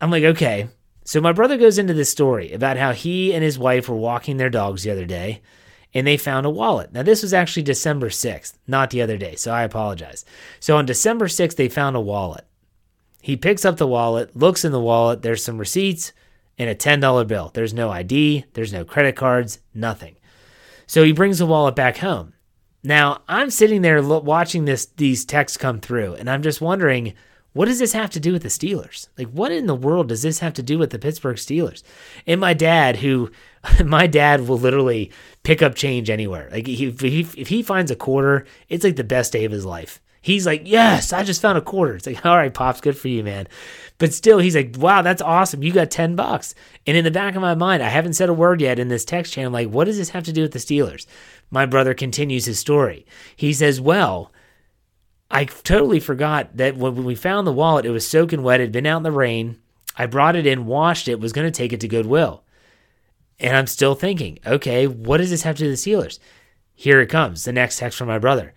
I'm 0.00 0.10
like, 0.10 0.24
okay. 0.24 0.68
So 1.06 1.20
my 1.20 1.30
brother 1.30 1.56
goes 1.56 1.78
into 1.78 1.94
this 1.94 2.10
story 2.10 2.52
about 2.52 2.76
how 2.76 2.92
he 2.92 3.32
and 3.32 3.44
his 3.44 3.60
wife 3.60 3.88
were 3.88 3.94
walking 3.94 4.38
their 4.38 4.50
dogs 4.50 4.82
the 4.82 4.90
other 4.90 5.04
day 5.06 5.40
and 5.94 6.04
they 6.04 6.16
found 6.16 6.44
a 6.44 6.50
wallet. 6.50 6.92
Now, 6.92 7.04
this 7.04 7.22
was 7.22 7.32
actually 7.32 7.62
December 7.62 8.08
6th, 8.08 8.54
not 8.66 8.90
the 8.90 9.00
other 9.00 9.16
day, 9.16 9.36
so 9.36 9.52
I 9.52 9.62
apologize. 9.62 10.24
So 10.58 10.76
on 10.76 10.84
December 10.84 11.26
6th, 11.28 11.54
they 11.54 11.68
found 11.68 11.94
a 11.94 12.00
wallet. 12.00 12.44
He 13.22 13.36
picks 13.36 13.64
up 13.64 13.76
the 13.76 13.86
wallet, 13.86 14.36
looks 14.36 14.64
in 14.64 14.72
the 14.72 14.80
wallet, 14.80 15.22
there's 15.22 15.44
some 15.44 15.58
receipts 15.58 16.12
and 16.58 16.68
a 16.68 16.74
$10 16.74 17.26
bill. 17.28 17.52
There's 17.54 17.72
no 17.72 17.88
ID, 17.88 18.44
there's 18.54 18.72
no 18.72 18.84
credit 18.84 19.14
cards, 19.14 19.60
nothing. 19.72 20.16
So 20.88 21.04
he 21.04 21.12
brings 21.12 21.38
the 21.38 21.46
wallet 21.46 21.76
back 21.76 21.98
home. 21.98 22.34
Now, 22.82 23.22
I'm 23.28 23.50
sitting 23.50 23.82
there 23.82 24.02
watching 24.02 24.64
this 24.64 24.86
these 24.86 25.24
texts 25.24 25.56
come 25.56 25.80
through 25.80 26.14
and 26.14 26.28
I'm 26.28 26.42
just 26.42 26.60
wondering 26.60 27.14
what 27.56 27.68
does 27.68 27.78
this 27.78 27.94
have 27.94 28.10
to 28.10 28.20
do 28.20 28.34
with 28.34 28.42
the 28.42 28.50
Steelers? 28.50 29.08
Like, 29.16 29.28
what 29.28 29.50
in 29.50 29.66
the 29.66 29.74
world 29.74 30.08
does 30.08 30.20
this 30.20 30.40
have 30.40 30.52
to 30.54 30.62
do 30.62 30.78
with 30.78 30.90
the 30.90 30.98
Pittsburgh 30.98 31.36
Steelers? 31.36 31.82
And 32.26 32.38
my 32.38 32.52
dad, 32.52 32.96
who, 32.96 33.30
my 33.84 34.06
dad 34.06 34.46
will 34.46 34.58
literally 34.58 35.10
pick 35.42 35.62
up 35.62 35.74
change 35.74 36.10
anywhere. 36.10 36.50
Like, 36.52 36.66
he, 36.66 36.88
if, 36.88 37.00
he, 37.00 37.20
if 37.34 37.48
he 37.48 37.62
finds 37.62 37.90
a 37.90 37.96
quarter, 37.96 38.44
it's 38.68 38.84
like 38.84 38.96
the 38.96 39.04
best 39.04 39.32
day 39.32 39.46
of 39.46 39.52
his 39.52 39.64
life. 39.64 40.02
He's 40.20 40.44
like, 40.44 40.62
yes, 40.64 41.14
I 41.14 41.22
just 41.22 41.40
found 41.40 41.56
a 41.56 41.62
quarter. 41.62 41.94
It's 41.94 42.06
like, 42.06 42.26
all 42.26 42.36
right, 42.36 42.52
pops, 42.52 42.82
good 42.82 42.98
for 42.98 43.08
you, 43.08 43.24
man. 43.24 43.48
But 43.96 44.12
still, 44.12 44.38
he's 44.38 44.54
like, 44.54 44.74
wow, 44.76 45.00
that's 45.00 45.22
awesome. 45.22 45.62
You 45.62 45.72
got 45.72 45.90
10 45.90 46.14
bucks. 46.14 46.54
And 46.86 46.94
in 46.94 47.04
the 47.04 47.10
back 47.10 47.36
of 47.36 47.40
my 47.40 47.54
mind, 47.54 47.82
I 47.82 47.88
haven't 47.88 48.14
said 48.14 48.28
a 48.28 48.34
word 48.34 48.60
yet 48.60 48.78
in 48.78 48.88
this 48.88 49.06
text 49.06 49.32
chain. 49.32 49.46
I'm 49.46 49.52
like, 49.54 49.70
what 49.70 49.86
does 49.86 49.96
this 49.96 50.10
have 50.10 50.24
to 50.24 50.32
do 50.32 50.42
with 50.42 50.52
the 50.52 50.58
Steelers? 50.58 51.06
My 51.50 51.64
brother 51.64 51.94
continues 51.94 52.44
his 52.44 52.58
story. 52.58 53.06
He 53.34 53.54
says, 53.54 53.80
well, 53.80 54.30
I 55.30 55.44
totally 55.44 56.00
forgot 56.00 56.56
that 56.56 56.76
when 56.76 57.04
we 57.04 57.14
found 57.14 57.46
the 57.46 57.52
wallet, 57.52 57.86
it 57.86 57.90
was 57.90 58.06
soaking 58.06 58.42
wet, 58.42 58.60
it 58.60 58.64
had 58.64 58.72
been 58.72 58.86
out 58.86 58.98
in 58.98 59.02
the 59.02 59.12
rain. 59.12 59.58
I 59.96 60.06
brought 60.06 60.36
it 60.36 60.46
in, 60.46 60.66
washed 60.66 61.08
it, 61.08 61.20
was 61.20 61.32
going 61.32 61.46
to 61.46 61.56
take 61.56 61.72
it 61.72 61.80
to 61.80 61.88
Goodwill. 61.88 62.44
And 63.38 63.56
I'm 63.56 63.66
still 63.66 63.94
thinking, 63.94 64.38
okay, 64.46 64.86
what 64.86 65.18
does 65.18 65.30
this 65.30 65.42
have 65.42 65.56
to 65.56 65.64
do 65.64 65.70
with 65.70 65.82
the 65.82 65.90
Steelers? 65.90 66.18
Here 66.74 67.00
it 67.00 67.08
comes, 67.08 67.44
the 67.44 67.52
next 67.52 67.78
text 67.78 67.98
from 67.98 68.08
my 68.08 68.18
brother. 68.18 68.54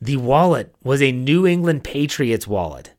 The 0.00 0.16
wallet 0.18 0.74
was 0.82 1.02
a 1.02 1.12
New 1.12 1.46
England 1.46 1.84
Patriots 1.84 2.46
wallet. 2.46 2.92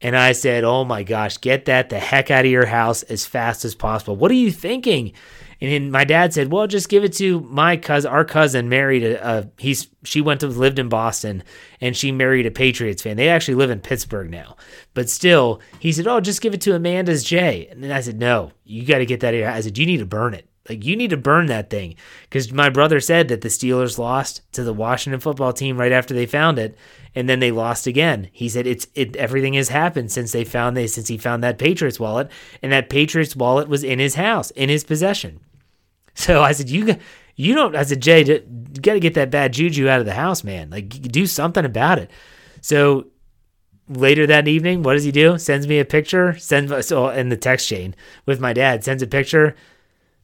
And 0.00 0.16
I 0.16 0.32
said, 0.32 0.64
oh 0.64 0.84
my 0.84 1.02
gosh, 1.02 1.38
get 1.38 1.66
that 1.66 1.90
the 1.90 1.98
heck 1.98 2.30
out 2.30 2.44
of 2.44 2.50
your 2.50 2.66
house 2.66 3.02
as 3.04 3.26
fast 3.26 3.64
as 3.64 3.74
possible. 3.74 4.16
What 4.16 4.30
are 4.30 4.34
you 4.34 4.50
thinking? 4.50 5.12
And 5.60 5.70
then 5.70 5.90
my 5.90 6.04
dad 6.04 6.32
said, 6.32 6.50
"Well, 6.50 6.66
just 6.66 6.88
give 6.88 7.04
it 7.04 7.12
to 7.14 7.40
my 7.40 7.76
cousin. 7.76 8.10
Our 8.10 8.24
cousin 8.24 8.68
married 8.68 9.02
a, 9.02 9.28
a 9.28 9.50
he's 9.58 9.88
she 10.04 10.20
went 10.20 10.40
to 10.40 10.46
lived 10.46 10.78
in 10.78 10.88
Boston 10.88 11.42
and 11.80 11.96
she 11.96 12.12
married 12.12 12.46
a 12.46 12.50
Patriots 12.50 13.02
fan. 13.02 13.16
They 13.16 13.28
actually 13.28 13.56
live 13.56 13.70
in 13.70 13.80
Pittsburgh 13.80 14.30
now, 14.30 14.56
but 14.94 15.10
still, 15.10 15.60
he 15.78 15.92
said, 15.92 16.06
"Oh, 16.06 16.20
just 16.20 16.40
give 16.40 16.54
it 16.54 16.60
to 16.62 16.74
Amanda's 16.74 17.24
Jay." 17.24 17.68
And 17.70 17.84
then 17.84 17.92
I 17.92 18.00
said, 18.00 18.18
"No, 18.18 18.52
you 18.64 18.86
got 18.86 18.98
to 18.98 19.06
get 19.06 19.20
that 19.20 19.34
here." 19.34 19.48
I 19.48 19.60
said, 19.60 19.76
"You 19.76 19.86
need 19.86 19.98
to 19.98 20.06
burn 20.06 20.34
it." 20.34 20.50
Like 20.68 20.84
you 20.84 20.94
need 20.94 21.10
to 21.10 21.16
burn 21.16 21.46
that 21.46 21.68
thing 21.68 21.96
because 22.22 22.52
my 22.52 22.68
brother 22.68 23.00
said 23.00 23.28
that 23.28 23.40
the 23.40 23.48
Steelers 23.48 23.98
lost 23.98 24.42
to 24.52 24.62
the 24.62 24.72
Washington 24.72 25.18
football 25.18 25.52
team 25.52 25.76
right 25.76 25.90
after 25.90 26.14
they 26.14 26.26
found 26.26 26.58
it, 26.58 26.76
and 27.14 27.28
then 27.28 27.40
they 27.40 27.50
lost 27.50 27.86
again. 27.86 28.28
He 28.30 28.48
said 28.48 28.66
it's 28.66 28.86
it 28.94 29.16
everything 29.16 29.54
has 29.54 29.70
happened 29.70 30.12
since 30.12 30.32
they 30.32 30.44
found 30.44 30.76
they 30.76 30.86
since 30.86 31.08
he 31.08 31.18
found 31.18 31.42
that 31.42 31.58
Patriots 31.58 31.98
wallet, 31.98 32.30
and 32.62 32.70
that 32.70 32.88
Patriots 32.88 33.34
wallet 33.34 33.68
was 33.68 33.82
in 33.82 33.98
his 33.98 34.14
house 34.14 34.52
in 34.52 34.68
his 34.68 34.84
possession. 34.84 35.40
So 36.26 36.42
I 36.42 36.52
said, 36.52 36.68
you 36.68 36.96
you 37.34 37.54
don't. 37.54 37.74
I 37.74 37.84
said, 37.84 38.02
Jay, 38.02 38.20
you 38.22 38.80
got 38.82 38.92
to 38.92 39.00
get 39.00 39.14
that 39.14 39.30
bad 39.30 39.54
juju 39.54 39.88
out 39.88 40.00
of 40.00 40.06
the 40.06 40.12
house, 40.12 40.44
man. 40.44 40.68
Like 40.68 40.88
do 40.90 41.26
something 41.26 41.64
about 41.64 41.98
it. 41.98 42.10
So 42.60 43.06
later 43.88 44.26
that 44.26 44.46
evening, 44.46 44.82
what 44.82 44.92
does 44.92 45.04
he 45.04 45.12
do? 45.12 45.38
Sends 45.38 45.66
me 45.66 45.78
a 45.78 45.84
picture. 45.86 46.36
Sends 46.36 46.86
so 46.86 47.08
in 47.08 47.30
the 47.30 47.38
text 47.38 47.66
chain 47.66 47.94
with 48.26 48.40
my 48.40 48.52
dad. 48.52 48.84
Sends 48.84 49.02
a 49.02 49.06
picture. 49.06 49.56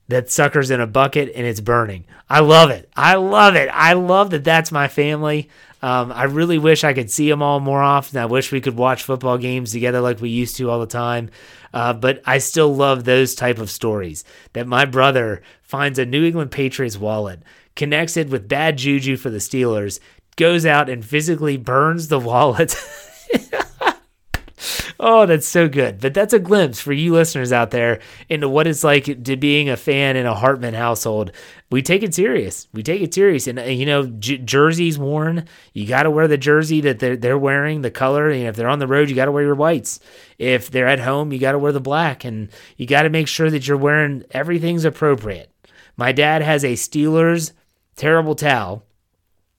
That 0.09 0.31
sucker's 0.31 0.71
in 0.71 0.81
a 0.81 0.87
bucket 0.87 1.33
and 1.35 1.47
it's 1.47 1.61
burning. 1.61 2.05
I 2.29 2.41
love 2.41 2.71
it. 2.71 2.89
I 2.95 3.15
love 3.15 3.57
it. 3.57 3.69
I 3.73 3.95
love 3.95 4.31
that 4.31 4.45
that's 4.45 4.71
my 4.71 4.87
family. 4.87 5.49
Um, 5.87 6.11
I 6.11 6.25
really 6.25 6.59
wish 6.59 6.83
I 6.83 6.95
could 6.95 7.13
see 7.13 7.31
them 7.31 7.43
all 7.43 7.61
more 7.61 7.81
often. 7.81 8.19
I 8.19 8.27
wish 8.27 8.51
we 8.51 8.61
could 8.61 8.77
watch 8.77 9.05
football 9.05 9.39
games 9.39 9.71
together 9.71 10.01
like 10.01 10.21
we 10.21 10.31
used 10.31 10.57
to 10.57 10.69
all 10.69 10.81
the 10.81 10.87
time. 10.89 11.31
Uh, 11.73 11.93
but 11.93 12.21
I 12.27 12.39
still 12.39 12.75
love 12.75 13.05
those 13.05 13.37
type 13.37 13.59
of 13.59 13.71
stories 13.71 14.25
that 14.53 14.67
my 14.67 14.85
brother 14.85 15.43
finds 15.63 16.01
a 16.01 16.05
New 16.05 16.25
England 16.25 16.51
Patriots 16.51 16.99
wallet, 16.99 17.41
connects 17.77 18.17
it 18.17 18.31
with 18.31 18.49
bad 18.49 18.79
juju 18.79 19.17
for 19.17 19.31
the 19.31 19.39
Steelers, 19.39 20.01
goes 20.35 20.67
out 20.67 20.89
and 20.89 21.05
physically 21.05 21.57
burns 21.57 22.09
the 22.09 22.19
wallet. 22.33 22.75
Oh, 24.99 25.27
that's 25.27 25.47
so 25.47 25.69
good. 25.69 26.01
But 26.01 26.15
that's 26.15 26.33
a 26.33 26.39
glimpse 26.39 26.81
for 26.81 26.93
you 26.93 27.13
listeners 27.13 27.53
out 27.53 27.71
there 27.71 28.01
into 28.29 28.49
what 28.49 28.67
it's 28.67 28.83
like 28.83 29.25
to 29.25 29.37
being 29.37 29.69
a 29.69 29.77
fan 29.77 30.17
in 30.17 30.25
a 30.25 30.35
Hartman 30.35 30.75
household. 30.75 31.33
We 31.71 31.83
take 31.83 32.03
it 32.03 32.15
serious. 32.15 32.67
We 32.73 32.83
take 32.83 33.03
it 33.03 33.13
serious. 33.13 33.47
And, 33.47 33.59
uh, 33.59 33.65
you 33.65 33.85
know, 33.85 34.07
j- 34.07 34.39
jerseys 34.39 34.99
worn, 34.99 35.47
you 35.75 35.87
got 35.87 36.05
to 36.05 36.11
wear 36.11 36.27
the 36.29 36.39
jersey 36.39 36.81
that 36.83 37.01
they're, 37.01 37.17
they're 37.17 37.39
wearing, 37.39 37.83
the 37.83 37.91
color. 37.91 38.31
Know, 38.31 38.49
if 38.49 38.57
they're 38.57 38.69
on 38.69 38.79
the 38.79 38.87
road, 38.87 39.11
you 39.11 39.17
got 39.17 39.27
to 39.27 39.33
wear 39.33 39.45
your 39.45 39.55
whites. 39.55 40.01
If 40.39 40.71
they're 40.71 40.89
at 40.89 41.01
home, 41.01 41.33
you 41.33 41.39
got 41.39 41.53
to 41.53 41.59
wear 41.59 41.73
the 41.73 41.81
black. 41.81 42.25
And 42.25 42.49
you 42.77 42.87
got 42.87 43.03
to 43.03 43.11
make 43.11 43.29
sure 43.29 43.51
that 43.51 43.69
you're 43.69 43.77
wearing 43.77 44.25
everything's 44.31 44.85
appropriate. 44.85 45.51
My 45.97 46.13
dad 46.13 46.43
has 46.43 46.65
a 46.65 46.75
Steelers 46.75 47.53
terrible 47.97 48.35
towel 48.35 48.86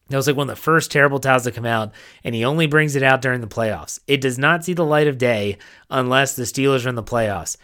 that 0.10 0.18
was 0.18 0.28
like 0.28 0.36
one 0.36 0.50
of 0.50 0.56
the 0.56 0.62
first 0.62 0.92
terrible 0.92 1.20
towels 1.20 1.44
to 1.44 1.52
come 1.52 1.66
out, 1.66 1.92
and 2.24 2.34
he 2.34 2.46
only 2.46 2.68
brings 2.68 2.96
it 2.96 3.04
out 3.04 3.22
during 3.22 3.42
the 3.42 3.48
playoffs. 3.48 4.00
It 4.08 4.22
does 4.22 4.38
not 4.38 4.64
see 4.64 4.74
the 4.74 4.86
light 4.86 5.08
of 5.08 5.18
day 5.18 5.58
unless 5.90 6.36
the 6.36 6.44
Steelers 6.44 6.86
are 6.86 6.90
in 6.90 6.96
the 6.96 7.04
playoffs. 7.04 7.58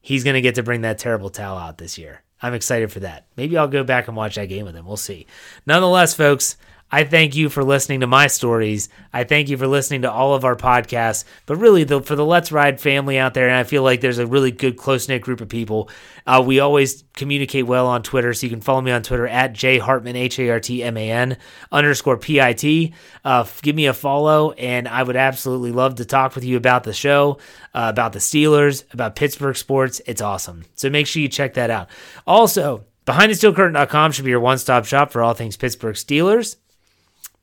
He's 0.00 0.24
going 0.24 0.34
to 0.34 0.40
get 0.40 0.56
to 0.56 0.62
bring 0.62 0.82
that 0.82 0.98
terrible 0.98 1.30
towel 1.30 1.56
out 1.56 1.78
this 1.78 1.96
year. 1.96 2.22
I'm 2.42 2.54
excited 2.54 2.90
for 2.90 3.00
that. 3.00 3.26
Maybe 3.36 3.56
I'll 3.56 3.68
go 3.68 3.84
back 3.84 4.08
and 4.08 4.16
watch 4.16 4.34
that 4.34 4.48
game 4.48 4.64
with 4.64 4.74
him. 4.74 4.84
We'll 4.84 4.96
see. 4.96 5.26
Nonetheless, 5.64 6.14
folks, 6.14 6.56
I 6.94 7.04
thank 7.04 7.34
you 7.34 7.48
for 7.48 7.64
listening 7.64 8.00
to 8.00 8.06
my 8.06 8.26
stories. 8.26 8.90
I 9.14 9.24
thank 9.24 9.48
you 9.48 9.56
for 9.56 9.66
listening 9.66 10.02
to 10.02 10.12
all 10.12 10.34
of 10.34 10.44
our 10.44 10.54
podcasts. 10.54 11.24
But 11.46 11.56
really, 11.56 11.84
the, 11.84 12.02
for 12.02 12.14
the 12.14 12.24
Let's 12.24 12.52
Ride 12.52 12.78
family 12.78 13.18
out 13.18 13.32
there, 13.32 13.48
and 13.48 13.56
I 13.56 13.64
feel 13.64 13.82
like 13.82 14.02
there's 14.02 14.18
a 14.18 14.26
really 14.26 14.50
good, 14.50 14.76
close 14.76 15.08
knit 15.08 15.22
group 15.22 15.40
of 15.40 15.48
people. 15.48 15.88
Uh, 16.26 16.42
we 16.44 16.60
always 16.60 17.02
communicate 17.14 17.66
well 17.66 17.86
on 17.86 18.02
Twitter, 18.02 18.34
so 18.34 18.46
you 18.46 18.50
can 18.50 18.60
follow 18.60 18.82
me 18.82 18.90
on 18.90 19.02
Twitter 19.02 19.26
at 19.26 19.54
J 19.54 19.78
Hartman, 19.78 20.16
H 20.16 20.38
A 20.38 20.50
R 20.50 20.60
T 20.60 20.84
M 20.84 20.98
A 20.98 21.10
N 21.10 21.38
underscore 21.72 22.18
P 22.18 22.42
I 22.42 22.52
T. 22.52 22.92
Uh, 23.24 23.46
give 23.62 23.74
me 23.74 23.86
a 23.86 23.94
follow, 23.94 24.52
and 24.52 24.86
I 24.86 25.02
would 25.02 25.16
absolutely 25.16 25.72
love 25.72 25.94
to 25.94 26.04
talk 26.04 26.34
with 26.34 26.44
you 26.44 26.58
about 26.58 26.84
the 26.84 26.92
show, 26.92 27.38
uh, 27.74 27.86
about 27.88 28.12
the 28.12 28.18
Steelers, 28.18 28.84
about 28.92 29.16
Pittsburgh 29.16 29.56
sports. 29.56 30.02
It's 30.06 30.20
awesome. 30.20 30.66
So 30.74 30.90
make 30.90 31.06
sure 31.06 31.22
you 31.22 31.28
check 31.28 31.54
that 31.54 31.70
out. 31.70 31.88
Also, 32.26 32.84
BehindTheSteelCurtain.com 33.06 34.12
should 34.12 34.26
be 34.26 34.30
your 34.30 34.40
one 34.40 34.58
stop 34.58 34.84
shop 34.84 35.10
for 35.10 35.22
all 35.22 35.32
things 35.32 35.56
Pittsburgh 35.56 35.96
Steelers. 35.96 36.56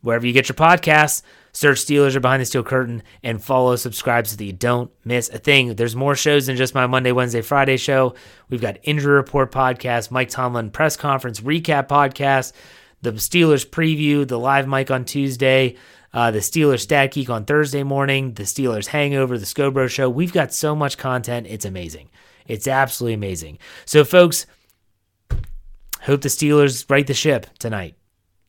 Wherever 0.02 0.26
you 0.26 0.34
get 0.34 0.48
your 0.48 0.56
podcasts, 0.56 1.22
search 1.52 1.80
Steelers 1.80 2.16
or 2.16 2.22
Behind 2.22 2.42
the 2.42 2.46
Steel 2.46 2.64
Curtain 2.64 3.04
and 3.22 3.44
follow, 3.44 3.76
subscribe 3.76 4.28
so 4.28 4.38
that 4.38 4.44
you 4.46 4.54
don't 4.54 4.92
miss 5.04 5.30
a 5.30 5.38
thing. 5.38 5.76
There's 5.76 5.96
more 5.96 6.16
shows 6.16 6.48
than 6.48 6.56
just 6.56 6.74
my 6.74 6.88
Monday, 6.88 7.12
Wednesday, 7.12 7.42
Friday 7.42 7.78
show. 7.78 8.16
We've 8.50 8.62
got 8.62 8.78
Injury 8.84 9.16
Report 9.16 9.52
podcast, 9.52 10.10
Mike 10.12 10.30
Tomlin 10.30 10.72
press 10.72 10.96
conference 10.96 11.42
recap 11.42 11.88
podcast, 11.88 12.54
the 13.02 13.12
Steelers 13.14 13.68
preview, 13.68 14.28
the 14.28 14.40
live 14.40 14.68
mic 14.68 14.90
on 14.90 15.06
Tuesday, 15.06 15.76
uh, 16.14 16.32
the 16.32 16.40
Steelers 16.40 16.80
Stat 16.80 17.12
Geek 17.12 17.30
on 17.30 17.46
Thursday 17.46 17.84
morning, 17.84 18.34
the 18.34 18.44
Steelers 18.44 18.88
Hangover, 18.88 19.38
the 19.38 19.46
Scobro 19.46 19.90
Show. 19.90 20.10
We've 20.10 20.34
got 20.34 20.54
so 20.54 20.76
much 20.76 20.98
content. 20.98 21.48
It's 21.50 21.66
amazing. 21.66 22.10
It's 22.48 22.68
absolutely 22.68 23.14
amazing. 23.14 23.60
So, 23.86 24.04
folks, 24.04 24.46
hope 26.02 26.22
the 26.22 26.30
Steelers 26.30 26.90
right 26.90 27.06
the 27.06 27.14
ship 27.14 27.48
tonight. 27.60 27.99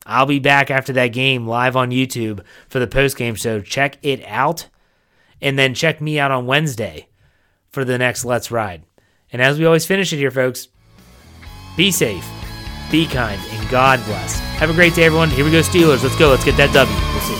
I'll 0.06 0.26
be 0.26 0.38
back 0.38 0.70
after 0.70 0.92
that 0.94 1.08
game 1.08 1.46
live 1.46 1.76
on 1.76 1.90
YouTube 1.90 2.42
for 2.68 2.78
the 2.78 2.86
post 2.86 3.16
game 3.16 3.34
show. 3.34 3.60
Check 3.60 3.98
it 4.02 4.24
out. 4.26 4.66
And 5.42 5.58
then 5.58 5.74
check 5.74 6.00
me 6.00 6.18
out 6.18 6.30
on 6.30 6.46
Wednesday 6.46 7.08
for 7.70 7.84
the 7.84 7.98
next 7.98 8.24
Let's 8.24 8.50
Ride. 8.50 8.82
And 9.32 9.40
as 9.40 9.58
we 9.58 9.64
always 9.64 9.86
finish 9.86 10.12
it 10.12 10.16
here, 10.16 10.30
folks, 10.30 10.68
be 11.76 11.90
safe, 11.90 12.26
be 12.90 13.06
kind, 13.06 13.40
and 13.50 13.70
God 13.70 14.04
bless. 14.04 14.38
Have 14.58 14.70
a 14.70 14.74
great 14.74 14.94
day, 14.94 15.04
everyone. 15.04 15.30
Here 15.30 15.44
we 15.44 15.50
go, 15.50 15.60
Steelers. 15.60 16.02
Let's 16.02 16.16
go. 16.16 16.28
Let's 16.30 16.44
get 16.44 16.56
that 16.56 16.74
W. 16.74 16.96
We'll 17.12 17.20
see 17.20 17.39